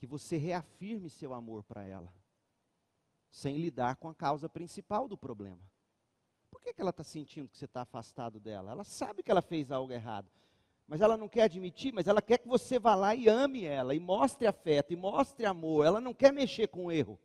[0.00, 2.10] Que você reafirme seu amor para ela,
[3.28, 5.60] sem lidar com a causa principal do problema.
[6.50, 8.72] Por que, que ela está sentindo que você está afastado dela?
[8.72, 10.28] Ela sabe que ela fez algo errado,
[10.86, 13.94] mas ela não quer admitir, mas ela quer que você vá lá e ame ela,
[13.94, 15.84] e mostre afeto, e mostre amor.
[15.84, 17.20] Ela não quer mexer com o erro.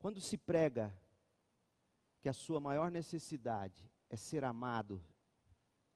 [0.00, 0.92] Quando se prega
[2.20, 5.00] que a sua maior necessidade é ser amado,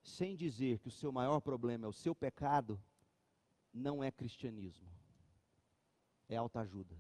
[0.01, 2.81] sem dizer que o seu maior problema é o seu pecado,
[3.73, 4.89] não é cristianismo,
[6.29, 6.97] é autoajuda.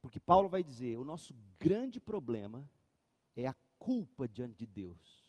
[0.00, 2.68] Porque Paulo vai dizer: o nosso grande problema
[3.34, 5.24] é a culpa diante de Deus.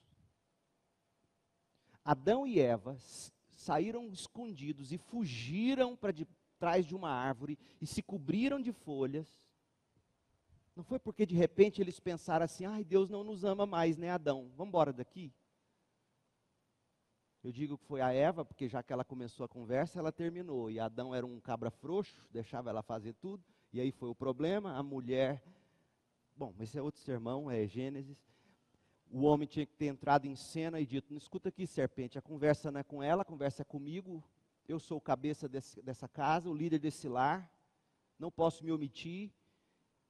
[2.03, 2.97] Adão e Eva
[3.55, 6.13] saíram escondidos e fugiram para
[6.59, 9.27] trás de uma árvore e se cobriram de folhas.
[10.75, 14.09] Não foi porque de repente eles pensaram assim: ai, Deus não nos ama mais, né,
[14.09, 14.51] Adão?
[14.55, 15.33] Vamos embora daqui.
[17.45, 20.71] Eu digo que foi a Eva, porque já que ela começou a conversa, ela terminou.
[20.71, 23.43] E Adão era um cabra frouxo, deixava ela fazer tudo.
[23.71, 24.75] E aí foi o problema.
[24.75, 25.43] A mulher.
[26.35, 28.17] Bom, esse é outro sermão, é Gênesis
[29.11, 32.71] o homem tinha que ter entrado em cena e dito: escuta aqui, serpente, a conversa
[32.71, 34.23] não é com ela, a conversa é comigo.
[34.67, 37.49] Eu sou o cabeça desse, dessa casa, o líder desse lar,
[38.17, 39.31] não posso me omitir.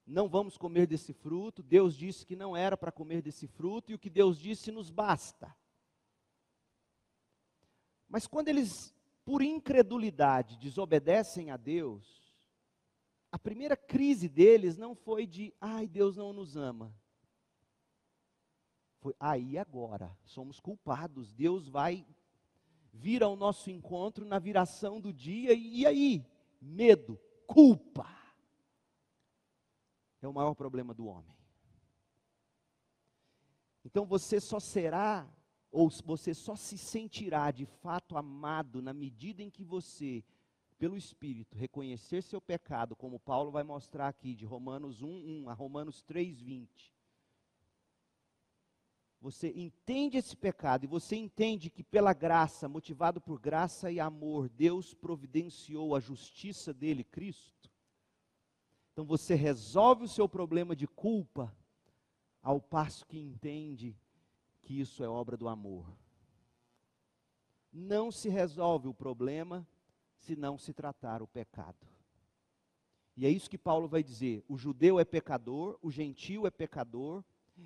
[0.07, 1.61] Não vamos comer desse fruto.
[1.61, 4.89] Deus disse que não era para comer desse fruto, e o que Deus disse nos
[4.89, 5.53] basta.
[8.07, 8.93] Mas quando eles,
[9.23, 12.33] por incredulidade, desobedecem a Deus,
[13.31, 16.93] a primeira crise deles não foi de, ai, Deus não nos ama
[19.05, 21.31] foi aí agora, somos culpados.
[21.31, 22.07] Deus vai
[22.91, 26.25] vir ao nosso encontro na viração do dia, e, e aí?
[26.59, 28.09] Medo, culpa.
[30.23, 31.37] É o maior problema do homem.
[33.85, 35.31] Então você só será,
[35.75, 40.23] ou você só se sentirá de fato amado na medida em que você,
[40.77, 45.53] pelo Espírito, reconhecer seu pecado, como Paulo vai mostrar aqui, de Romanos 1, 1 a
[45.53, 46.95] Romanos 3, 20
[49.21, 54.47] você entende esse pecado e você entende que pela graça, motivado por graça e amor,
[54.49, 57.71] Deus providenciou a justiça dele, Cristo.
[58.93, 61.51] Então você resolve o seu problema de culpa
[62.39, 63.97] ao passo que entende
[64.65, 65.85] que isso é obra do amor.
[67.71, 69.65] Não se resolve o problema
[70.17, 71.87] se não se tratar o pecado.
[73.15, 77.23] E é isso que Paulo vai dizer: o judeu é pecador, o gentio é pecador,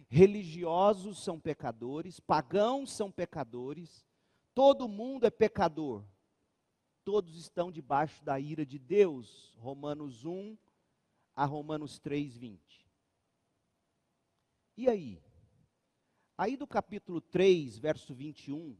[0.09, 4.05] religiosos são pecadores, pagãos são pecadores,
[4.53, 6.03] todo mundo é pecador.
[7.05, 9.55] Todos estão debaixo da ira de Deus.
[9.57, 10.55] Romanos 1
[11.35, 12.85] a Romanos 3, 20.
[14.77, 15.19] E aí?
[16.39, 18.73] Aí do capítulo 3, verso 21,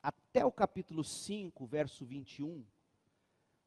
[0.00, 2.64] até o capítulo 5, verso 21,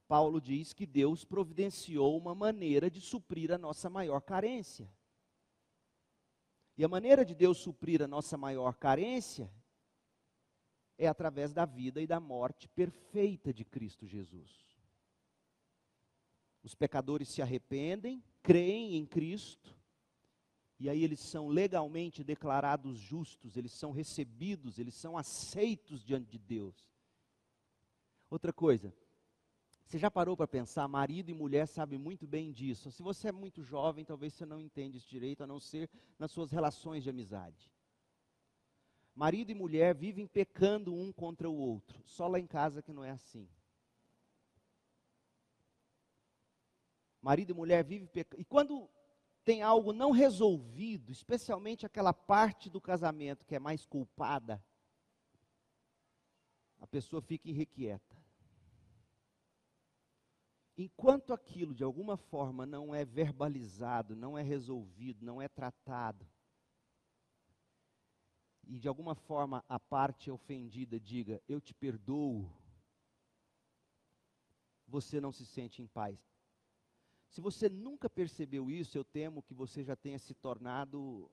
[0.08, 4.90] Paulo diz que Deus providenciou uma maneira de suprir a nossa maior carência.
[6.78, 9.52] E a maneira de Deus suprir a nossa maior carência
[10.98, 14.66] é através da vida e da morte perfeita de Cristo Jesus.
[16.64, 19.76] Os pecadores se arrependem, creem em Cristo,
[20.80, 26.38] e aí eles são legalmente declarados justos, eles são recebidos, eles são aceitos diante de
[26.38, 26.76] Deus.
[28.30, 28.94] Outra coisa,
[29.86, 30.88] você já parou para pensar?
[30.88, 32.92] Marido e mulher sabem muito bem disso.
[32.92, 36.32] Se você é muito jovem, talvez você não entenda isso direito, a não ser nas
[36.32, 37.72] suas relações de amizade.
[39.14, 42.04] Marido e mulher vivem pecando um contra o outro.
[42.06, 43.48] Só lá em casa que não é assim.
[47.22, 48.42] Marido e mulher vivem pecando.
[48.42, 48.90] E quando
[49.46, 54.62] tem algo não resolvido, especialmente aquela parte do casamento que é mais culpada,
[56.80, 58.16] a pessoa fica irrequieta.
[60.76, 66.28] Enquanto aquilo de alguma forma não é verbalizado, não é resolvido, não é tratado,
[68.68, 72.52] e de alguma forma a parte ofendida diga: Eu te perdoo,
[74.88, 76.35] você não se sente em paz.
[77.36, 81.30] Se você nunca percebeu isso, eu temo que você já tenha se tornado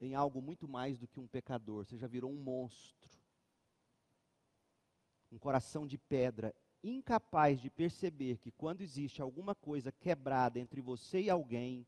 [0.00, 3.10] em algo muito mais do que um pecador, você já virou um monstro.
[5.30, 11.20] Um coração de pedra incapaz de perceber que quando existe alguma coisa quebrada entre você
[11.20, 11.86] e alguém,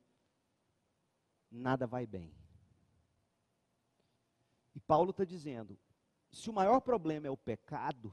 [1.50, 2.30] nada vai bem.
[4.74, 5.78] E Paulo está dizendo:
[6.30, 8.12] se o maior problema é o pecado,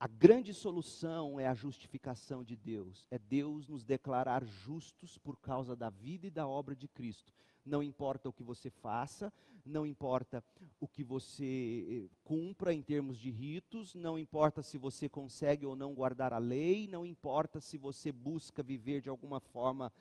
[0.00, 5.76] a grande solução é a justificação de Deus, é Deus nos declarar justos por causa
[5.76, 7.30] da vida e da obra de Cristo.
[7.66, 9.30] Não importa o que você faça,
[9.62, 10.42] não importa
[10.80, 15.76] o que você eh, cumpra em termos de ritos, não importa se você consegue ou
[15.76, 19.92] não guardar a lei, não importa se você busca viver de alguma forma.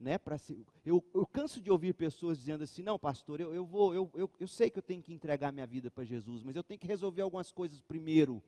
[0.00, 3.94] Né, se, eu, eu, canso de ouvir pessoas dizendo assim, não, pastor, eu, eu vou,
[3.94, 6.62] eu, eu, eu sei que eu tenho que entregar minha vida para Jesus, mas eu
[6.62, 8.42] tenho que resolver algumas coisas primeiro.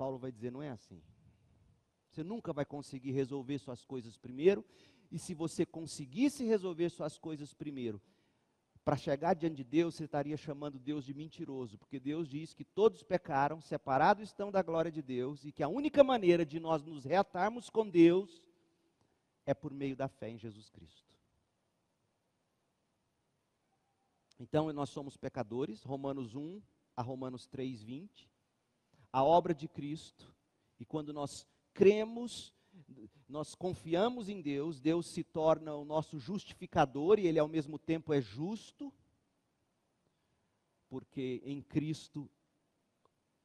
[0.00, 1.02] Paulo vai dizer, não é assim.
[2.08, 4.64] Você nunca vai conseguir resolver suas coisas primeiro.
[5.12, 8.00] E se você conseguisse resolver suas coisas primeiro,
[8.82, 12.64] para chegar diante de Deus, você estaria chamando Deus de mentiroso, porque Deus diz que
[12.64, 16.82] todos pecaram, separados estão da glória de Deus, e que a única maneira de nós
[16.82, 18.42] nos reatarmos com Deus
[19.44, 21.14] é por meio da fé em Jesus Cristo.
[24.38, 26.62] Então, nós somos pecadores, Romanos 1
[26.96, 28.29] a Romanos 3, 20.
[29.12, 30.32] A obra de Cristo,
[30.78, 32.52] e quando nós cremos,
[33.28, 38.12] nós confiamos em Deus, Deus se torna o nosso justificador e Ele ao mesmo tempo
[38.12, 38.92] é justo,
[40.88, 42.28] porque em Cristo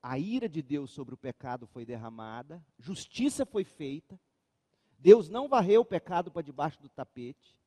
[0.02, 4.20] a ira de Deus sobre o pecado foi derramada, justiça foi feita,
[5.00, 7.60] Deus não varreu o pecado para debaixo do tapete,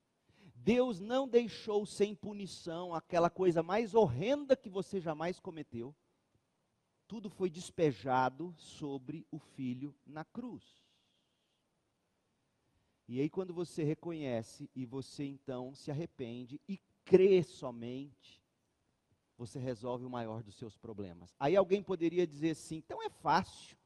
[0.54, 5.94] Deus não deixou sem punição aquela coisa mais horrenda que você jamais cometeu.
[7.08, 10.86] Tudo foi despejado sobre o filho na cruz.
[13.08, 18.44] E aí, quando você reconhece e você então se arrepende e crê somente,
[19.38, 21.34] você resolve o maior dos seus problemas.
[21.40, 23.78] Aí alguém poderia dizer assim: então é fácil,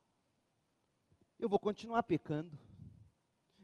[1.38, 2.58] eu vou continuar pecando,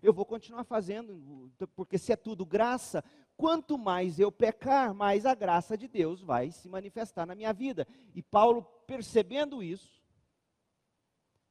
[0.00, 3.02] eu vou continuar fazendo, porque se é tudo graça,
[3.39, 7.86] quanto mais eu pecar, mais a graça de Deus vai se manifestar na minha vida.
[8.12, 10.03] E Paulo, percebendo isso,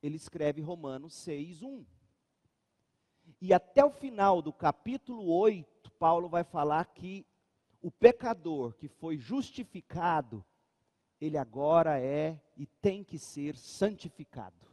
[0.04, 1.86] ele escreve Romanos 6, 1.
[3.42, 7.26] E até o final do capítulo 8, Paulo vai falar que
[7.82, 10.46] o pecador que foi justificado,
[11.22, 14.68] ele agora é e tem que ser santificado.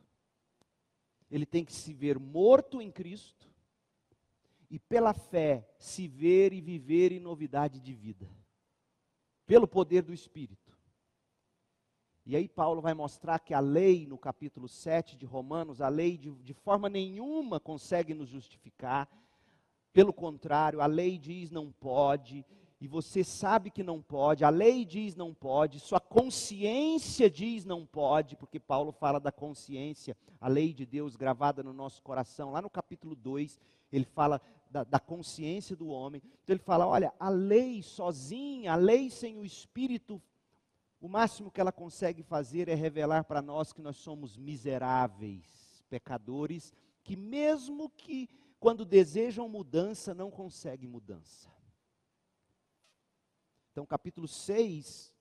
[1.30, 3.53] Ele tem que se ver morto em Cristo
[4.74, 8.28] e pela fé se ver e viver em novidade de vida,
[9.46, 10.76] pelo poder do Espírito.
[12.26, 16.18] E aí Paulo vai mostrar que a lei, no capítulo 7 de Romanos, a lei
[16.18, 19.08] de, de forma nenhuma consegue nos justificar.
[19.92, 22.44] Pelo contrário, a lei diz não pode,
[22.80, 27.86] e você sabe que não pode, a lei diz não pode, sua consciência diz não
[27.86, 32.50] pode, porque Paulo fala da consciência, a lei de Deus gravada no nosso coração.
[32.50, 33.60] Lá no capítulo 2,
[33.92, 34.40] ele fala
[34.74, 36.20] da, da, consciência do homem.
[36.42, 40.20] Então ele fala: olha, a lei sozinha, a lei sem o Espírito
[41.04, 46.72] o máximo que ela consegue fazer é revelar para nós que nós somos miseráveis, pecadores,
[47.02, 48.26] que mesmo que
[48.58, 51.52] quando desejam mudança, não conseguem mudança.
[53.70, 55.14] Então, capítulo 6,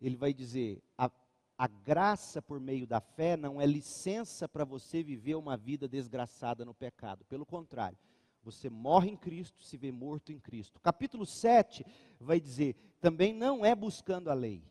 [0.00, 1.08] ele vai dizer: a,
[1.56, 6.64] a graça por meio da fé não é licença para você viver uma vida desgraçada
[6.64, 7.24] no pecado.
[7.26, 7.96] Pelo contrário,
[8.42, 10.80] você morre em Cristo, se vê morto em Cristo.
[10.80, 11.84] Capítulo 7
[12.20, 14.62] vai dizer: também não é buscando a lei.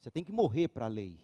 [0.00, 1.18] Você tem que morrer para a lei.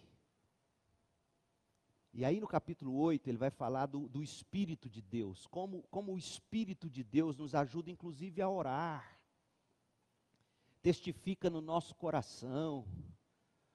[2.13, 6.13] E aí no capítulo 8 ele vai falar do, do Espírito de Deus, como, como
[6.13, 9.19] o Espírito de Deus nos ajuda inclusive a orar,
[10.81, 12.87] testifica no nosso coração.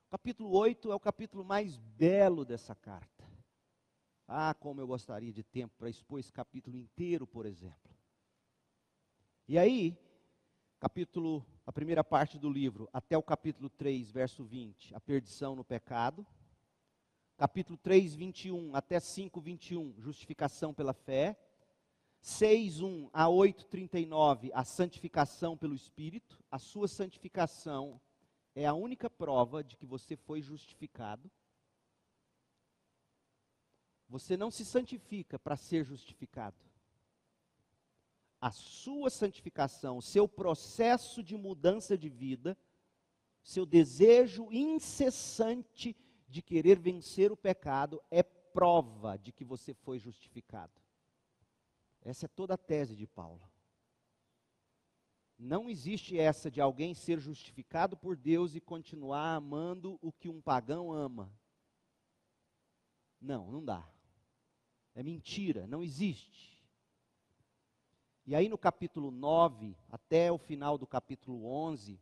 [0.08, 3.21] O capítulo 8 é o capítulo mais belo dessa carta.
[4.26, 7.92] Ah, como eu gostaria de tempo para expor esse capítulo inteiro, por exemplo.
[9.48, 9.96] E aí,
[10.78, 15.64] capítulo, a primeira parte do livro, até o capítulo 3, verso 20, a perdição no
[15.64, 16.26] pecado.
[17.36, 21.36] Capítulo 3, 21 até 5, 21, justificação pela fé.
[22.20, 26.38] 6, 1 a 8, 39, a santificação pelo Espírito.
[26.48, 28.00] A sua santificação
[28.54, 31.28] é a única prova de que você foi justificado.
[34.12, 36.54] Você não se santifica para ser justificado
[38.38, 42.58] a sua santificação, o seu processo de mudança de vida,
[43.40, 45.96] seu desejo incessante
[46.28, 50.72] de querer vencer o pecado é prova de que você foi justificado.
[52.02, 53.48] Essa é toda a tese de Paulo.
[55.38, 60.42] Não existe essa de alguém ser justificado por Deus e continuar amando o que um
[60.42, 61.32] pagão ama.
[63.20, 63.91] Não, não dá.
[64.95, 66.53] É mentira, não existe.
[68.26, 72.01] E aí no capítulo 9, até o final do capítulo 11,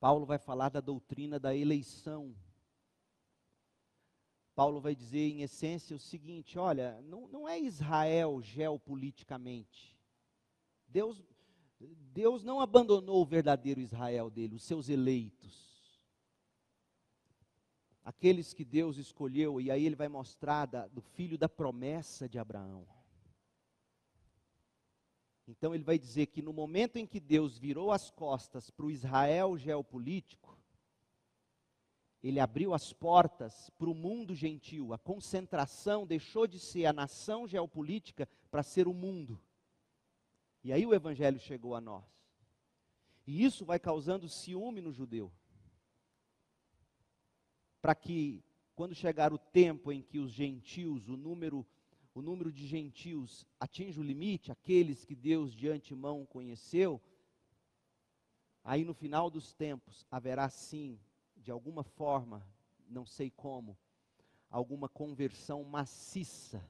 [0.00, 2.34] Paulo vai falar da doutrina da eleição.
[4.54, 9.96] Paulo vai dizer, em essência, o seguinte: olha, não, não é Israel geopoliticamente.
[10.88, 11.22] Deus,
[11.78, 15.67] Deus não abandonou o verdadeiro Israel dele, os seus eleitos.
[18.08, 22.38] Aqueles que Deus escolheu, e aí ele vai mostrar da, do filho da promessa de
[22.38, 22.88] Abraão.
[25.46, 28.90] Então ele vai dizer que no momento em que Deus virou as costas para o
[28.90, 30.56] Israel geopolítico,
[32.22, 34.94] ele abriu as portas para o mundo gentil.
[34.94, 39.38] A concentração deixou de ser a nação geopolítica para ser o mundo.
[40.64, 42.06] E aí o evangelho chegou a nós.
[43.26, 45.30] E isso vai causando ciúme no judeu.
[47.80, 48.42] Para que
[48.74, 51.66] quando chegar o tempo em que os gentios, o número
[52.14, 57.00] o número de gentios atinge o limite, aqueles que Deus de antemão conheceu,
[58.64, 60.98] aí no final dos tempos haverá sim
[61.36, 62.44] de alguma forma,
[62.88, 63.78] não sei como,
[64.50, 66.60] alguma conversão maciça.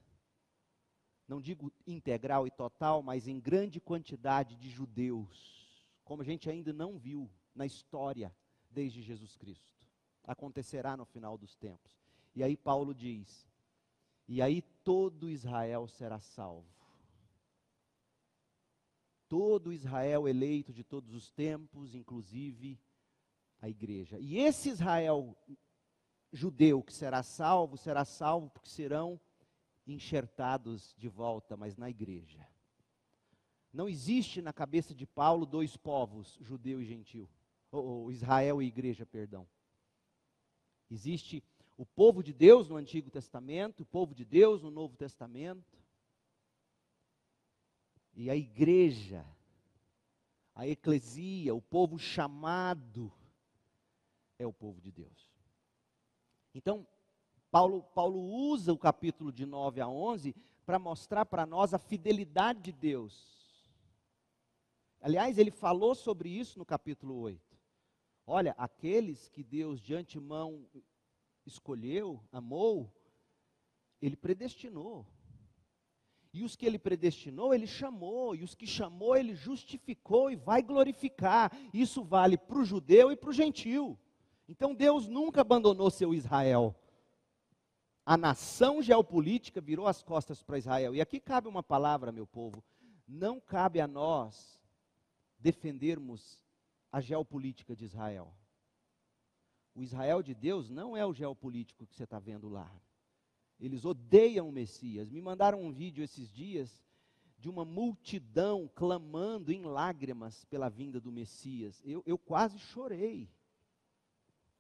[1.26, 6.72] Não digo integral e total, mas em grande quantidade de judeus, como a gente ainda
[6.74, 8.34] não viu na história
[8.70, 9.77] desde Jesus Cristo.
[10.28, 11.90] Acontecerá no final dos tempos.
[12.36, 13.48] E aí Paulo diz:
[14.28, 16.68] e aí todo Israel será salvo.
[19.26, 22.78] Todo Israel eleito de todos os tempos, inclusive
[23.60, 24.18] a igreja.
[24.20, 25.34] E esse Israel
[26.30, 29.18] judeu que será salvo, será salvo porque serão
[29.86, 32.46] enxertados de volta, mas na igreja.
[33.72, 37.28] Não existe na cabeça de Paulo dois povos, judeu e gentil,
[37.70, 39.46] ou, ou Israel e igreja, perdão.
[40.90, 41.42] Existe
[41.76, 45.78] o povo de Deus no Antigo Testamento, o povo de Deus no Novo Testamento.
[48.14, 49.24] E a igreja,
[50.54, 53.12] a eclesia, o povo chamado
[54.38, 55.30] é o povo de Deus.
[56.54, 56.86] Então,
[57.50, 60.34] Paulo, Paulo usa o capítulo de 9 a 11
[60.66, 63.38] para mostrar para nós a fidelidade de Deus.
[65.00, 67.47] Aliás, ele falou sobre isso no capítulo 8.
[68.30, 70.68] Olha, aqueles que Deus de antemão
[71.46, 72.92] escolheu, amou,
[74.02, 75.06] ele predestinou.
[76.30, 78.36] E os que ele predestinou, ele chamou.
[78.36, 81.50] E os que chamou, ele justificou e vai glorificar.
[81.72, 83.98] Isso vale para o judeu e para o gentil.
[84.46, 86.76] Então Deus nunca abandonou seu Israel.
[88.04, 90.94] A nação geopolítica virou as costas para Israel.
[90.94, 92.62] E aqui cabe uma palavra, meu povo.
[93.06, 94.60] Não cabe a nós
[95.38, 96.46] defendermos
[96.90, 98.32] a geopolítica de Israel.
[99.74, 102.70] O Israel de Deus não é o geopolítico que você está vendo lá.
[103.60, 105.10] Eles odeiam o Messias.
[105.10, 106.82] Me mandaram um vídeo esses dias
[107.38, 111.80] de uma multidão clamando em lágrimas pela vinda do Messias.
[111.84, 113.30] Eu, eu quase chorei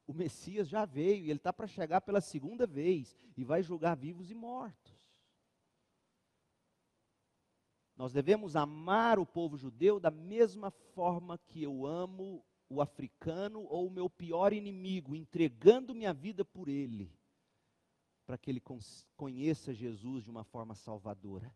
[0.08, 3.94] o Messias já veio e ele está para chegar pela segunda vez e vai julgar
[3.94, 4.87] vivos e mortos.
[7.98, 13.88] Nós devemos amar o povo judeu da mesma forma que eu amo o africano ou
[13.88, 17.12] o meu pior inimigo, entregando minha vida por ele,
[18.24, 18.62] para que ele
[19.16, 21.52] conheça Jesus de uma forma salvadora.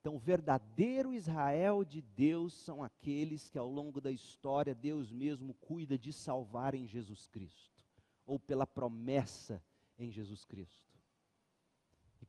[0.00, 5.54] Então, o verdadeiro Israel de Deus são aqueles que ao longo da história Deus mesmo
[5.54, 7.86] cuida de salvar em Jesus Cristo,
[8.26, 9.62] ou pela promessa
[9.98, 10.89] em Jesus Cristo.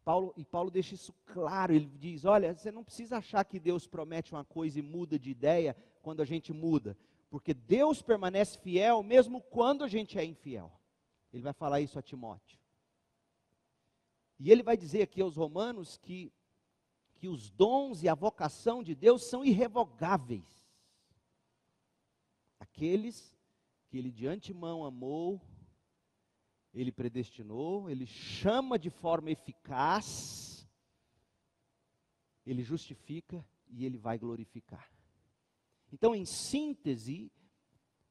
[0.04, 3.88] Paulo, e Paulo deixa isso claro, ele diz: olha, você não precisa achar que Deus
[3.88, 6.98] promete uma coisa e muda de ideia quando a gente muda,
[7.30, 10.72] porque Deus permanece fiel mesmo quando a gente é infiel.
[11.32, 12.60] Ele vai falar isso a Timóteo.
[14.40, 16.32] E ele vai dizer aqui aos romanos que
[17.22, 20.66] que os dons e a vocação de Deus são irrevogáveis.
[22.60, 23.38] Aqueles
[23.88, 25.40] que ele de antemão amou,
[26.74, 30.68] ele predestinou, ele chama de forma eficaz,
[32.46, 34.90] ele justifica e ele vai glorificar.
[35.92, 37.32] Então, em síntese,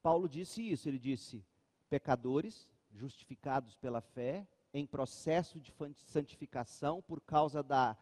[0.01, 1.43] Paulo disse isso: ele disse,
[1.89, 7.97] pecadores justificados pela fé, em processo de santificação por causa da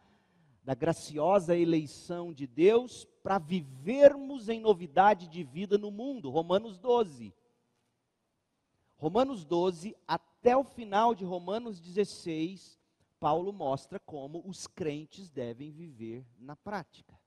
[0.62, 6.30] da graciosa eleição de Deus para vivermos em novidade de vida no mundo.
[6.30, 7.34] Romanos 12.
[8.96, 12.78] Romanos 12, até o final de Romanos 16,
[13.18, 17.18] Paulo mostra como os crentes devem viver na prática.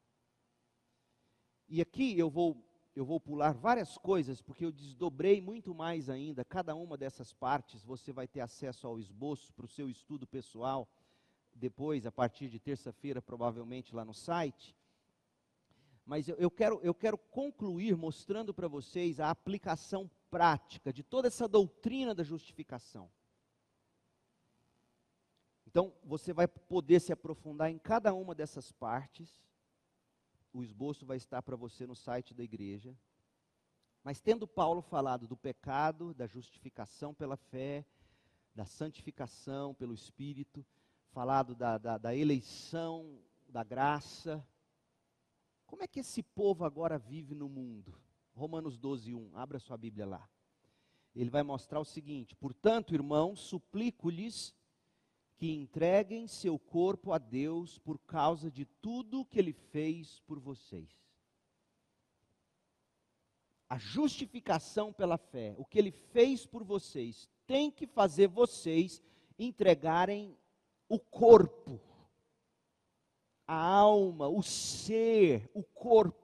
[1.70, 2.64] E aqui eu vou
[2.95, 6.45] eu vou pular várias coisas, porque eu desdobrei muito mais ainda.
[6.45, 10.88] Cada uma dessas partes você vai ter acesso ao esboço para o seu estudo pessoal
[11.55, 14.76] depois, a partir de terça-feira, provavelmente lá no site.
[16.05, 21.27] Mas eu, eu, quero, eu quero concluir mostrando para vocês a aplicação prática de toda
[21.27, 23.07] essa doutrina da justificação.
[25.67, 29.29] Então, você vai poder se aprofundar em cada uma dessas partes.
[30.51, 32.97] O esboço vai estar para você no site da igreja.
[34.03, 37.86] Mas tendo Paulo falado do pecado, da justificação pela fé,
[38.55, 40.65] da santificação pelo Espírito,
[41.11, 44.43] falado da, da, da eleição, da graça.
[45.67, 47.93] Como é que esse povo agora vive no mundo?
[48.34, 49.38] Romanos 12, 1.
[49.38, 50.29] Abra sua Bíblia lá.
[51.15, 54.53] ele vai mostrar o seguinte: portanto, irmãos, suplico-lhes
[55.38, 60.89] que entreguem seu corpo a Deus por causa de tudo que ele fez por vocês.
[63.69, 69.01] A justificação pela fé, o que ele fez por vocês, tem que fazer vocês
[69.38, 70.38] entregarem
[70.88, 71.81] o corpo,
[73.47, 76.22] a alma, o ser, o corpo.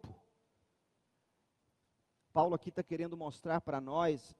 [2.40, 4.34] Paulo aqui está querendo mostrar para nós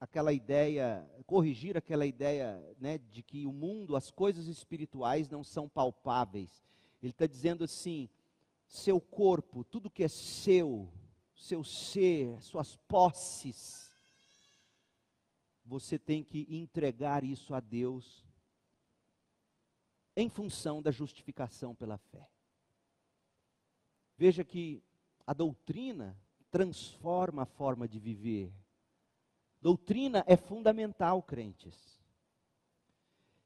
[0.00, 5.68] aquela ideia, corrigir aquela ideia né, de que o mundo, as coisas espirituais não são
[5.68, 6.66] palpáveis.
[7.00, 8.10] Ele está dizendo assim:
[8.66, 10.92] seu corpo, tudo que é seu,
[11.36, 13.92] seu ser, suas posses,
[15.64, 18.26] você tem que entregar isso a Deus
[20.16, 22.28] em função da justificação pela fé.
[24.18, 24.82] Veja que
[25.24, 26.20] a doutrina
[26.50, 28.52] transforma a forma de viver
[29.66, 32.00] Doutrina é fundamental, crentes.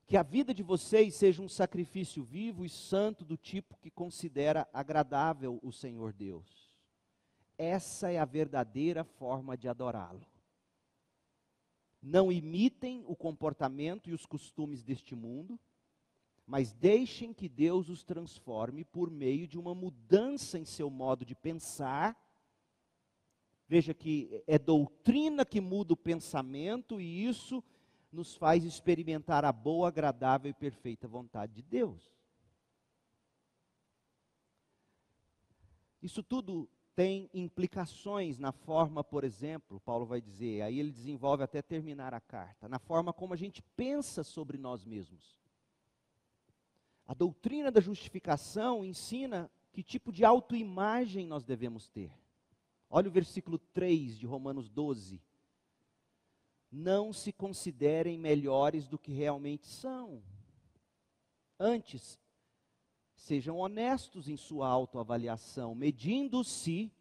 [0.06, 4.68] Que a vida de vocês seja um sacrifício vivo e santo do tipo que considera
[4.70, 6.70] agradável o Senhor Deus.
[7.56, 10.26] Essa é a verdadeira forma de adorá-lo.
[12.02, 15.58] Não imitem o comportamento e os costumes deste mundo,
[16.46, 21.34] mas deixem que Deus os transforme por meio de uma mudança em seu modo de
[21.34, 22.14] pensar
[23.70, 27.62] Veja que é doutrina que muda o pensamento e isso
[28.10, 32.02] nos faz experimentar a boa, agradável e perfeita vontade de Deus.
[36.02, 41.62] Isso tudo tem implicações na forma, por exemplo, Paulo vai dizer, aí ele desenvolve até
[41.62, 45.38] terminar a carta, na forma como a gente pensa sobre nós mesmos.
[47.06, 52.10] A doutrina da justificação ensina que tipo de autoimagem nós devemos ter.
[52.92, 55.22] Olha o versículo 3 de Romanos 12.
[56.72, 60.20] Não se considerem melhores do que realmente são.
[61.56, 62.18] Antes,
[63.14, 66.92] sejam honestos em sua autoavaliação, medindo-se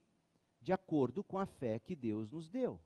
[0.61, 2.79] de acordo com a fé que Deus nos deu.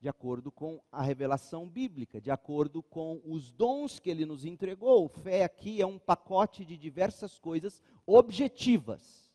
[0.00, 5.08] De acordo com a revelação bíblica, de acordo com os dons que ele nos entregou.
[5.08, 9.27] Fé aqui é um pacote de diversas coisas objetivas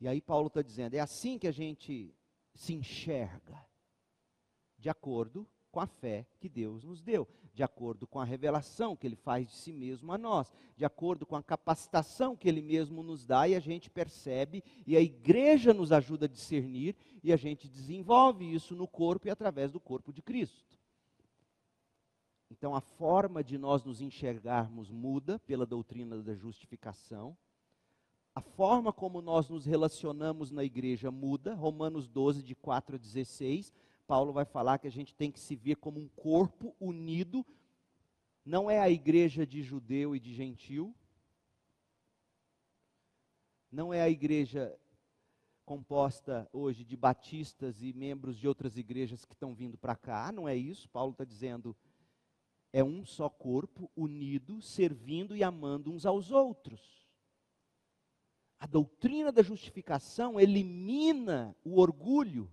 [0.00, 2.14] e aí Paulo está dizendo, é assim que a gente
[2.54, 3.64] se enxerga,
[4.78, 9.06] de acordo com a fé que Deus nos deu, de acordo com a revelação que
[9.06, 13.02] Ele faz de si mesmo a nós, de acordo com a capacitação que Ele mesmo
[13.02, 17.36] nos dá e a gente percebe, e a igreja nos ajuda a discernir, e a
[17.36, 20.78] gente desenvolve isso no corpo e através do corpo de Cristo.
[22.50, 27.36] Então a forma de nós nos enxergarmos muda pela doutrina da justificação,
[28.36, 31.54] a forma como nós nos relacionamos na igreja muda.
[31.54, 33.72] Romanos 12, de 4 a 16,
[34.06, 37.46] Paulo vai falar que a gente tem que se ver como um corpo unido.
[38.44, 40.94] Não é a igreja de judeu e de gentil.
[43.72, 44.78] Não é a igreja
[45.64, 50.30] composta hoje de batistas e membros de outras igrejas que estão vindo para cá.
[50.30, 50.90] Não é isso.
[50.90, 51.74] Paulo está dizendo
[52.70, 57.05] é um só corpo, unido, servindo e amando uns aos outros.
[58.58, 62.50] A doutrina da justificação elimina o orgulho.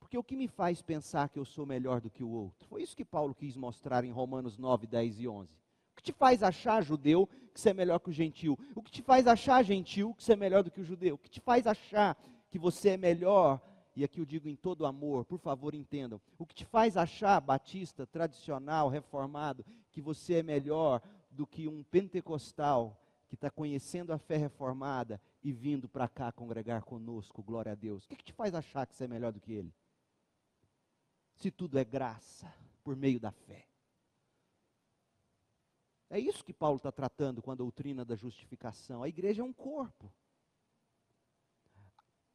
[0.00, 2.66] Porque o que me faz pensar que eu sou melhor do que o outro?
[2.68, 5.52] Foi isso que Paulo quis mostrar em Romanos 9, 10 e 11.
[5.92, 8.58] O que te faz achar judeu que você é melhor que o gentil?
[8.74, 11.14] O que te faz achar gentil que você é melhor do que o judeu?
[11.14, 12.16] O que te faz achar
[12.50, 13.60] que você é melhor
[13.96, 17.40] e aqui eu digo em todo amor, por favor entendam, o que te faz achar
[17.40, 22.94] batista, tradicional, reformado, que você é melhor do que um pentecostal
[23.28, 28.04] que está conhecendo a fé reformada e vindo para cá congregar conosco, glória a Deus.
[28.04, 29.74] O que, que te faz achar que você é melhor do que ele?
[31.34, 32.52] Se tudo é graça
[32.82, 33.66] por meio da fé.
[36.08, 39.02] É isso que Paulo está tratando com a doutrina da justificação.
[39.02, 40.12] A igreja é um corpo.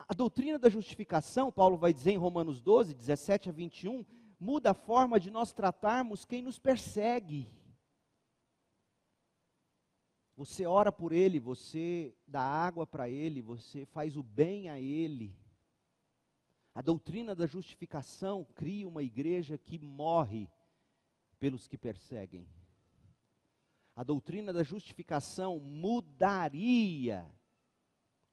[0.07, 4.05] A doutrina da justificação, Paulo vai dizer em Romanos 12, 17 a 21,
[4.37, 7.49] muda a forma de nós tratarmos quem nos persegue.
[10.41, 15.37] Você ora por ele, você dá água para ele, você faz o bem a ele.
[16.73, 20.49] A doutrina da justificação cria uma igreja que morre
[21.39, 22.49] pelos que perseguem.
[23.95, 27.23] A doutrina da justificação mudaria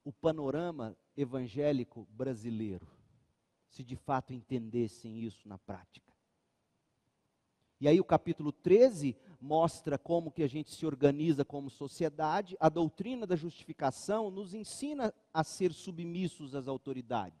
[0.03, 2.87] o panorama evangélico brasileiro,
[3.67, 6.08] se de fato entendessem isso na prática.
[7.81, 12.57] E aí o capítulo 13 mostra como que a gente se organiza como sociedade.
[12.59, 17.39] A doutrina da justificação nos ensina a ser submissos às autoridades.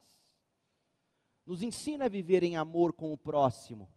[1.45, 3.89] Nos ensina a viver em amor com o próximo.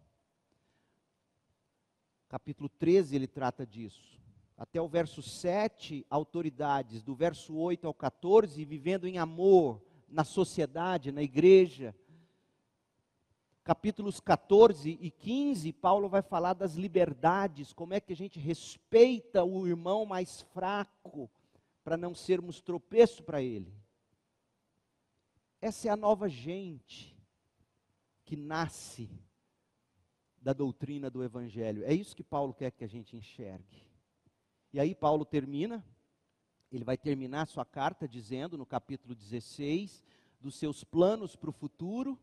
[2.27, 4.19] Capítulo 13 ele trata disso.
[4.57, 11.11] Até o verso 7, autoridades, do verso 8 ao 14, vivendo em amor na sociedade,
[11.11, 11.95] na igreja,
[13.63, 19.43] capítulos 14 e 15, Paulo vai falar das liberdades, como é que a gente respeita
[19.43, 21.29] o irmão mais fraco,
[21.83, 23.73] para não sermos tropeço para ele.
[25.61, 27.17] Essa é a nova gente
[28.25, 29.09] que nasce
[30.41, 31.85] da doutrina do Evangelho.
[31.85, 33.81] É isso que Paulo quer que a gente enxergue.
[34.73, 35.85] E aí, Paulo termina,
[36.69, 40.03] ele vai terminar sua carta dizendo, no capítulo 16,
[40.41, 42.19] dos seus planos para o futuro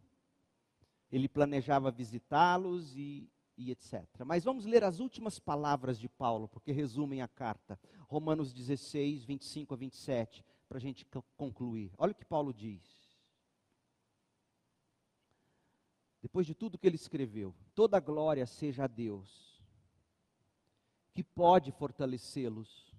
[1.10, 4.04] ele planejava visitá-los e, e etc.
[4.24, 7.78] Mas vamos ler as últimas palavras de Paulo, porque resumem a carta.
[8.08, 11.06] Romanos 16, 25 a 27, para a gente
[11.36, 11.92] concluir.
[11.98, 13.00] Olha o que Paulo diz.
[16.22, 19.58] Depois de tudo que ele escreveu, toda glória seja a Deus,
[21.14, 22.94] que pode fortalecê-los,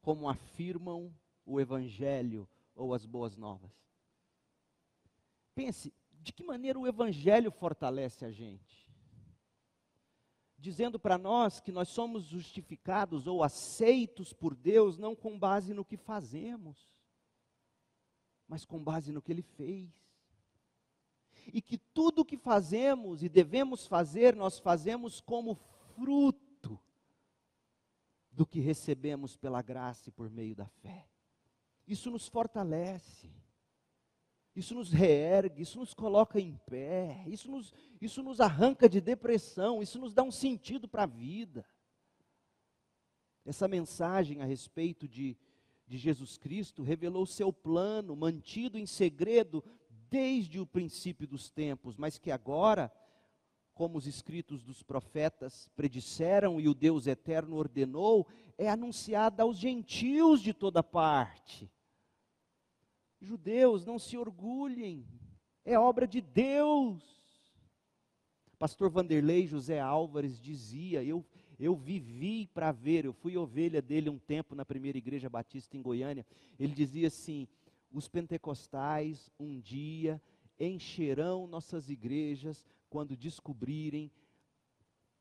[0.00, 3.70] como afirmam o Evangelho ou as boas novas.
[5.54, 8.88] Pense, de que maneira o Evangelho fortalece a gente?
[10.56, 15.84] Dizendo para nós que nós somos justificados ou aceitos por Deus não com base no
[15.84, 16.88] que fazemos,
[18.46, 19.88] mas com base no que Ele fez.
[21.52, 25.54] E que tudo o que fazemos e devemos fazer, nós fazemos como
[25.94, 26.78] fruto
[28.30, 31.08] do que recebemos pela graça e por meio da fé.
[31.86, 33.32] Isso nos fortalece
[34.58, 39.80] isso nos reergue, isso nos coloca em pé, isso nos, isso nos arranca de depressão,
[39.80, 41.64] isso nos dá um sentido para a vida.
[43.44, 45.36] Essa mensagem a respeito de,
[45.86, 49.62] de Jesus Cristo revelou seu plano, mantido em segredo
[50.10, 52.92] desde o princípio dos tempos, mas que agora,
[53.72, 58.26] como os escritos dos profetas predisseram e o Deus eterno ordenou,
[58.58, 61.70] é anunciada aos gentios de toda parte.
[63.20, 65.06] Judeus, não se orgulhem,
[65.64, 67.02] é obra de Deus.
[68.58, 71.24] Pastor Vanderlei José Álvares dizia: Eu,
[71.58, 75.82] eu vivi para ver, eu fui ovelha dele um tempo na primeira igreja batista em
[75.82, 76.26] Goiânia.
[76.58, 77.46] Ele dizia assim:
[77.92, 80.20] Os pentecostais um dia
[80.58, 84.10] encherão nossas igrejas quando descobrirem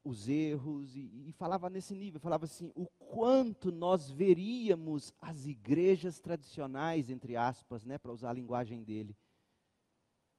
[0.07, 6.19] os erros, e, e, falava nesse nível, falava assim, o quanto nós veríamos as igrejas
[6.19, 9.15] tradicionais, entre aspas, né, para usar a linguagem dele,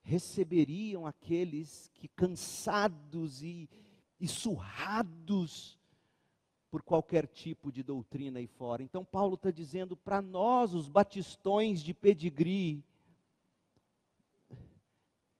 [0.02, 3.68] receberiam aqueles que cansados e,
[4.18, 5.78] e surrados
[6.70, 8.82] por qualquer tipo de doutrina aí fora.
[8.82, 12.84] Então Paulo está dizendo para nós, os batistões de pedigree,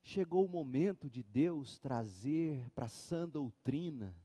[0.09, 4.17] chegou o momento de Deus trazer para a sã doutrina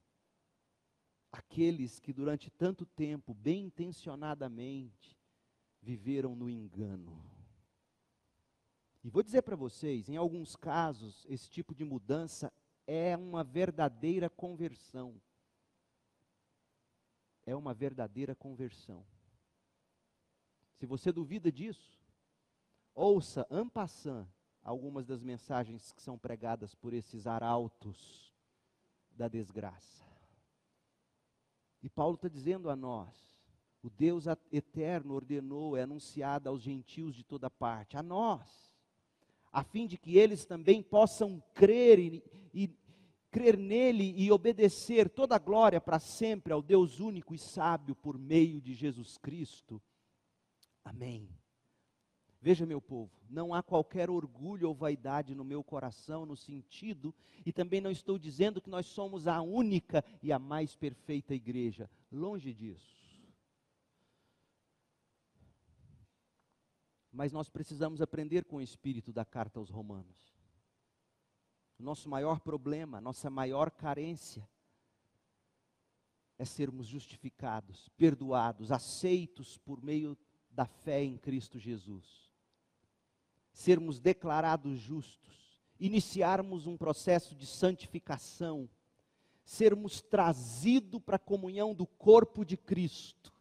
[1.30, 5.20] aqueles que durante tanto tempo, bem intencionadamente,
[5.82, 7.22] viveram no engano.
[9.04, 12.54] E vou dizer para vocês, em alguns casos, esse tipo de mudança
[12.88, 15.22] é uma verdadeira conversão.
[17.46, 19.06] É uma verdadeira conversão.
[20.78, 22.00] Se você duvida disso,
[22.96, 24.26] ouça en passant
[24.64, 28.34] algumas das mensagens que são pregadas por esses arautos
[29.12, 30.04] da desgraça.
[31.82, 33.14] E Paulo está dizendo a nós:
[33.82, 38.72] o Deus eterno ordenou, é anunciado aos gentios de toda parte, a nós,
[39.52, 42.24] a fim de que eles também possam crer e,
[42.54, 42.68] e
[43.30, 48.18] crer nele e obedecer toda a glória para sempre ao Deus único e sábio por
[48.18, 49.82] meio de Jesus Cristo.
[50.86, 51.30] Amém.
[52.44, 57.16] Veja, meu povo, não há qualquer orgulho ou vaidade no meu coração, no sentido,
[57.46, 61.90] e também não estou dizendo que nós somos a única e a mais perfeita igreja.
[62.12, 63.02] Longe disso.
[67.14, 70.38] Mas nós precisamos aprender com o espírito da carta aos Romanos.
[71.80, 74.46] Nosso maior problema, nossa maior carência,
[76.38, 80.18] é sermos justificados, perdoados, aceitos por meio
[80.52, 82.23] da fé em Cristo Jesus
[83.54, 88.70] sermos declarados justos, iniciarmos um processo de santificação,
[89.46, 93.32] sermos trazidos para a comunhão do corpo de Cristo.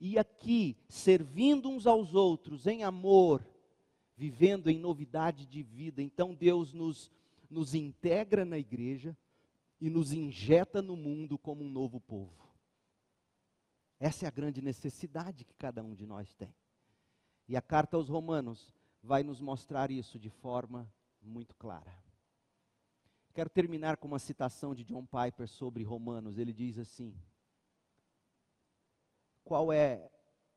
[0.00, 3.44] E aqui, servindo uns aos outros em amor,
[4.16, 6.00] vivendo em novidade de vida.
[6.00, 7.10] Então Deus nos,
[7.50, 9.16] nos integra na igreja,
[9.80, 12.48] e nos injeta no mundo como um novo povo.
[13.98, 16.54] Essa é a grande necessidade que cada um de nós tem.
[17.48, 18.70] E a carta aos Romanos
[19.02, 20.90] vai nos mostrar isso de forma
[21.20, 21.92] muito clara.
[23.32, 26.38] Quero terminar com uma citação de John Piper sobre Romanos.
[26.38, 27.14] Ele diz assim:
[29.44, 30.10] Qual é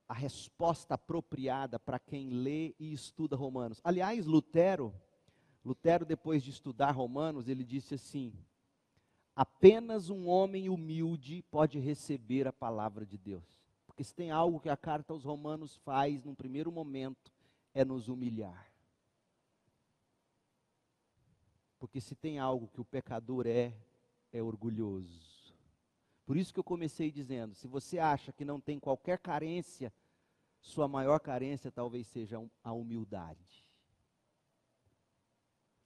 [0.07, 3.79] a resposta apropriada para quem lê e estuda Romanos?
[3.83, 4.93] Aliás, Lutero,
[5.63, 8.33] Lutero depois de estudar Romanos, ele disse assim:
[9.35, 13.59] Apenas um homem humilde pode receber a palavra de Deus.
[13.85, 17.32] Porque se tem algo que a carta aos Romanos faz num primeiro momento,
[17.73, 18.71] é nos humilhar.
[21.79, 23.73] Porque se tem algo que o pecador é,
[24.31, 25.53] é orgulhoso.
[26.25, 29.91] Por isso que eu comecei dizendo: se você acha que não tem qualquer carência,
[30.61, 33.69] sua maior carência talvez seja a humildade.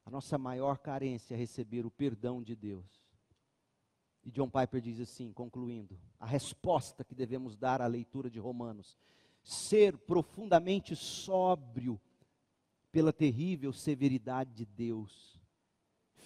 [0.05, 2.85] A nossa maior carência é receber o perdão de Deus.
[4.23, 8.97] E John Piper diz assim, concluindo: a resposta que devemos dar à leitura de Romanos,
[9.48, 11.99] ser profundamente sóbrio
[12.91, 15.38] pela terrível severidade de Deus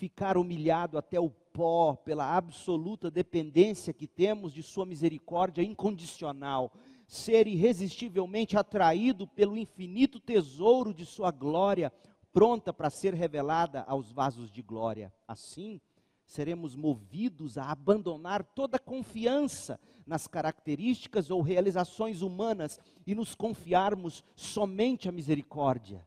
[0.02, 6.73] ficar humilhado até o pó pela absoluta dependência que temos de Sua misericórdia incondicional,
[7.06, 11.93] ser irresistivelmente atraído pelo infinito tesouro de Sua glória,
[12.34, 15.14] pronta para ser revelada aos vasos de glória.
[15.27, 15.80] Assim,
[16.26, 19.80] seremos movidos a abandonar toda confiança
[20.11, 26.05] nas características ou realizações humanas e nos confiarmos somente à misericórdia,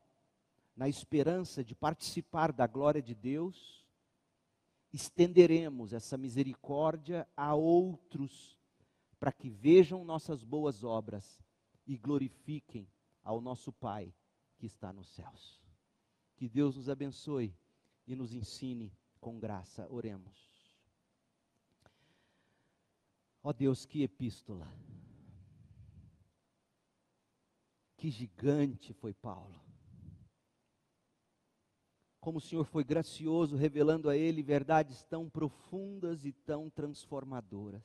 [0.77, 3.83] na esperança de participar da glória de Deus
[4.93, 8.59] estenderemos essa misericórdia a outros,
[9.19, 11.43] para que vejam nossas boas obras
[11.87, 12.87] e glorifiquem
[13.23, 14.15] ao nosso Pai
[14.59, 15.63] que está nos céus.
[16.37, 17.57] Que Deus nos abençoe
[18.07, 19.87] e nos ensine com graça.
[19.91, 20.54] Oremos.
[23.45, 24.67] Ó oh Deus, que epístola.
[27.97, 29.65] Que gigante foi Paulo
[32.25, 37.85] como o Senhor foi gracioso, revelando a ele verdades tão profundas e tão transformadoras.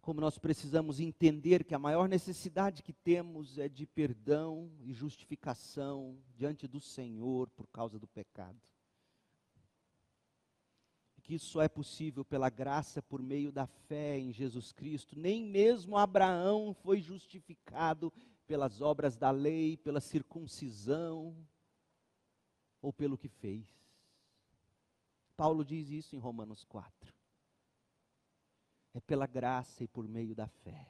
[0.00, 6.18] Como nós precisamos entender que a maior necessidade que temos é de perdão e justificação
[6.34, 8.58] diante do Senhor por causa do pecado.
[11.28, 15.14] Que isso só é possível pela graça por meio da fé em Jesus Cristo.
[15.14, 18.10] Nem mesmo Abraão foi justificado
[18.46, 21.36] pelas obras da lei, pela circuncisão
[22.80, 23.68] ou pelo que fez.
[25.36, 27.14] Paulo diz isso em Romanos 4.
[28.94, 30.88] É pela graça e por meio da fé.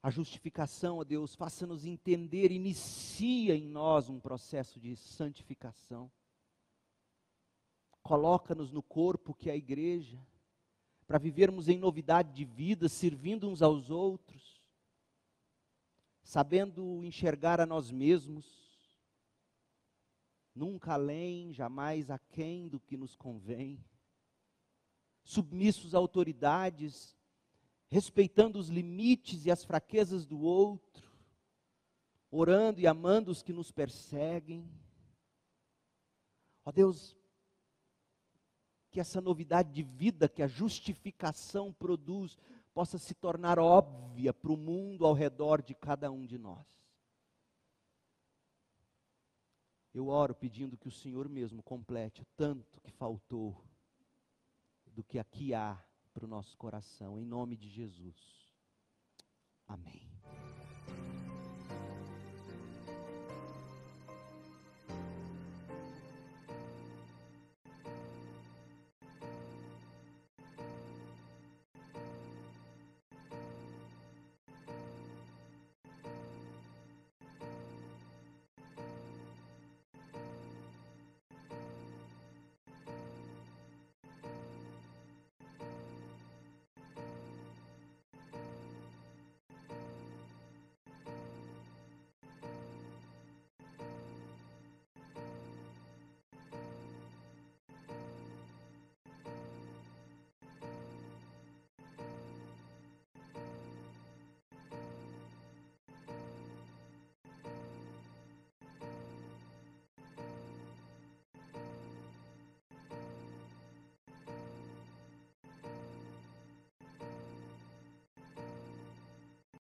[0.00, 6.08] A justificação, ó Deus, faça-nos entender, inicia em nós um processo de santificação.
[8.12, 10.22] Coloca-nos no corpo que é a igreja
[11.06, 14.62] para vivermos em novidade de vida, servindo uns aos outros,
[16.22, 18.44] sabendo enxergar a nós mesmos,
[20.54, 23.82] nunca além, jamais aquém do que nos convém,
[25.24, 27.16] submissos a autoridades,
[27.88, 31.10] respeitando os limites e as fraquezas do outro,
[32.30, 34.70] orando e amando os que nos perseguem.
[36.62, 37.16] Ó Deus,
[38.92, 42.38] que essa novidade de vida que a justificação produz
[42.74, 46.66] possa se tornar óbvia para o mundo ao redor de cada um de nós.
[49.94, 53.64] Eu oro pedindo que o Senhor mesmo complete o tanto que faltou
[54.86, 55.82] do que aqui há
[56.12, 58.52] para o nosso coração, em nome de Jesus.
[59.66, 60.11] Amém.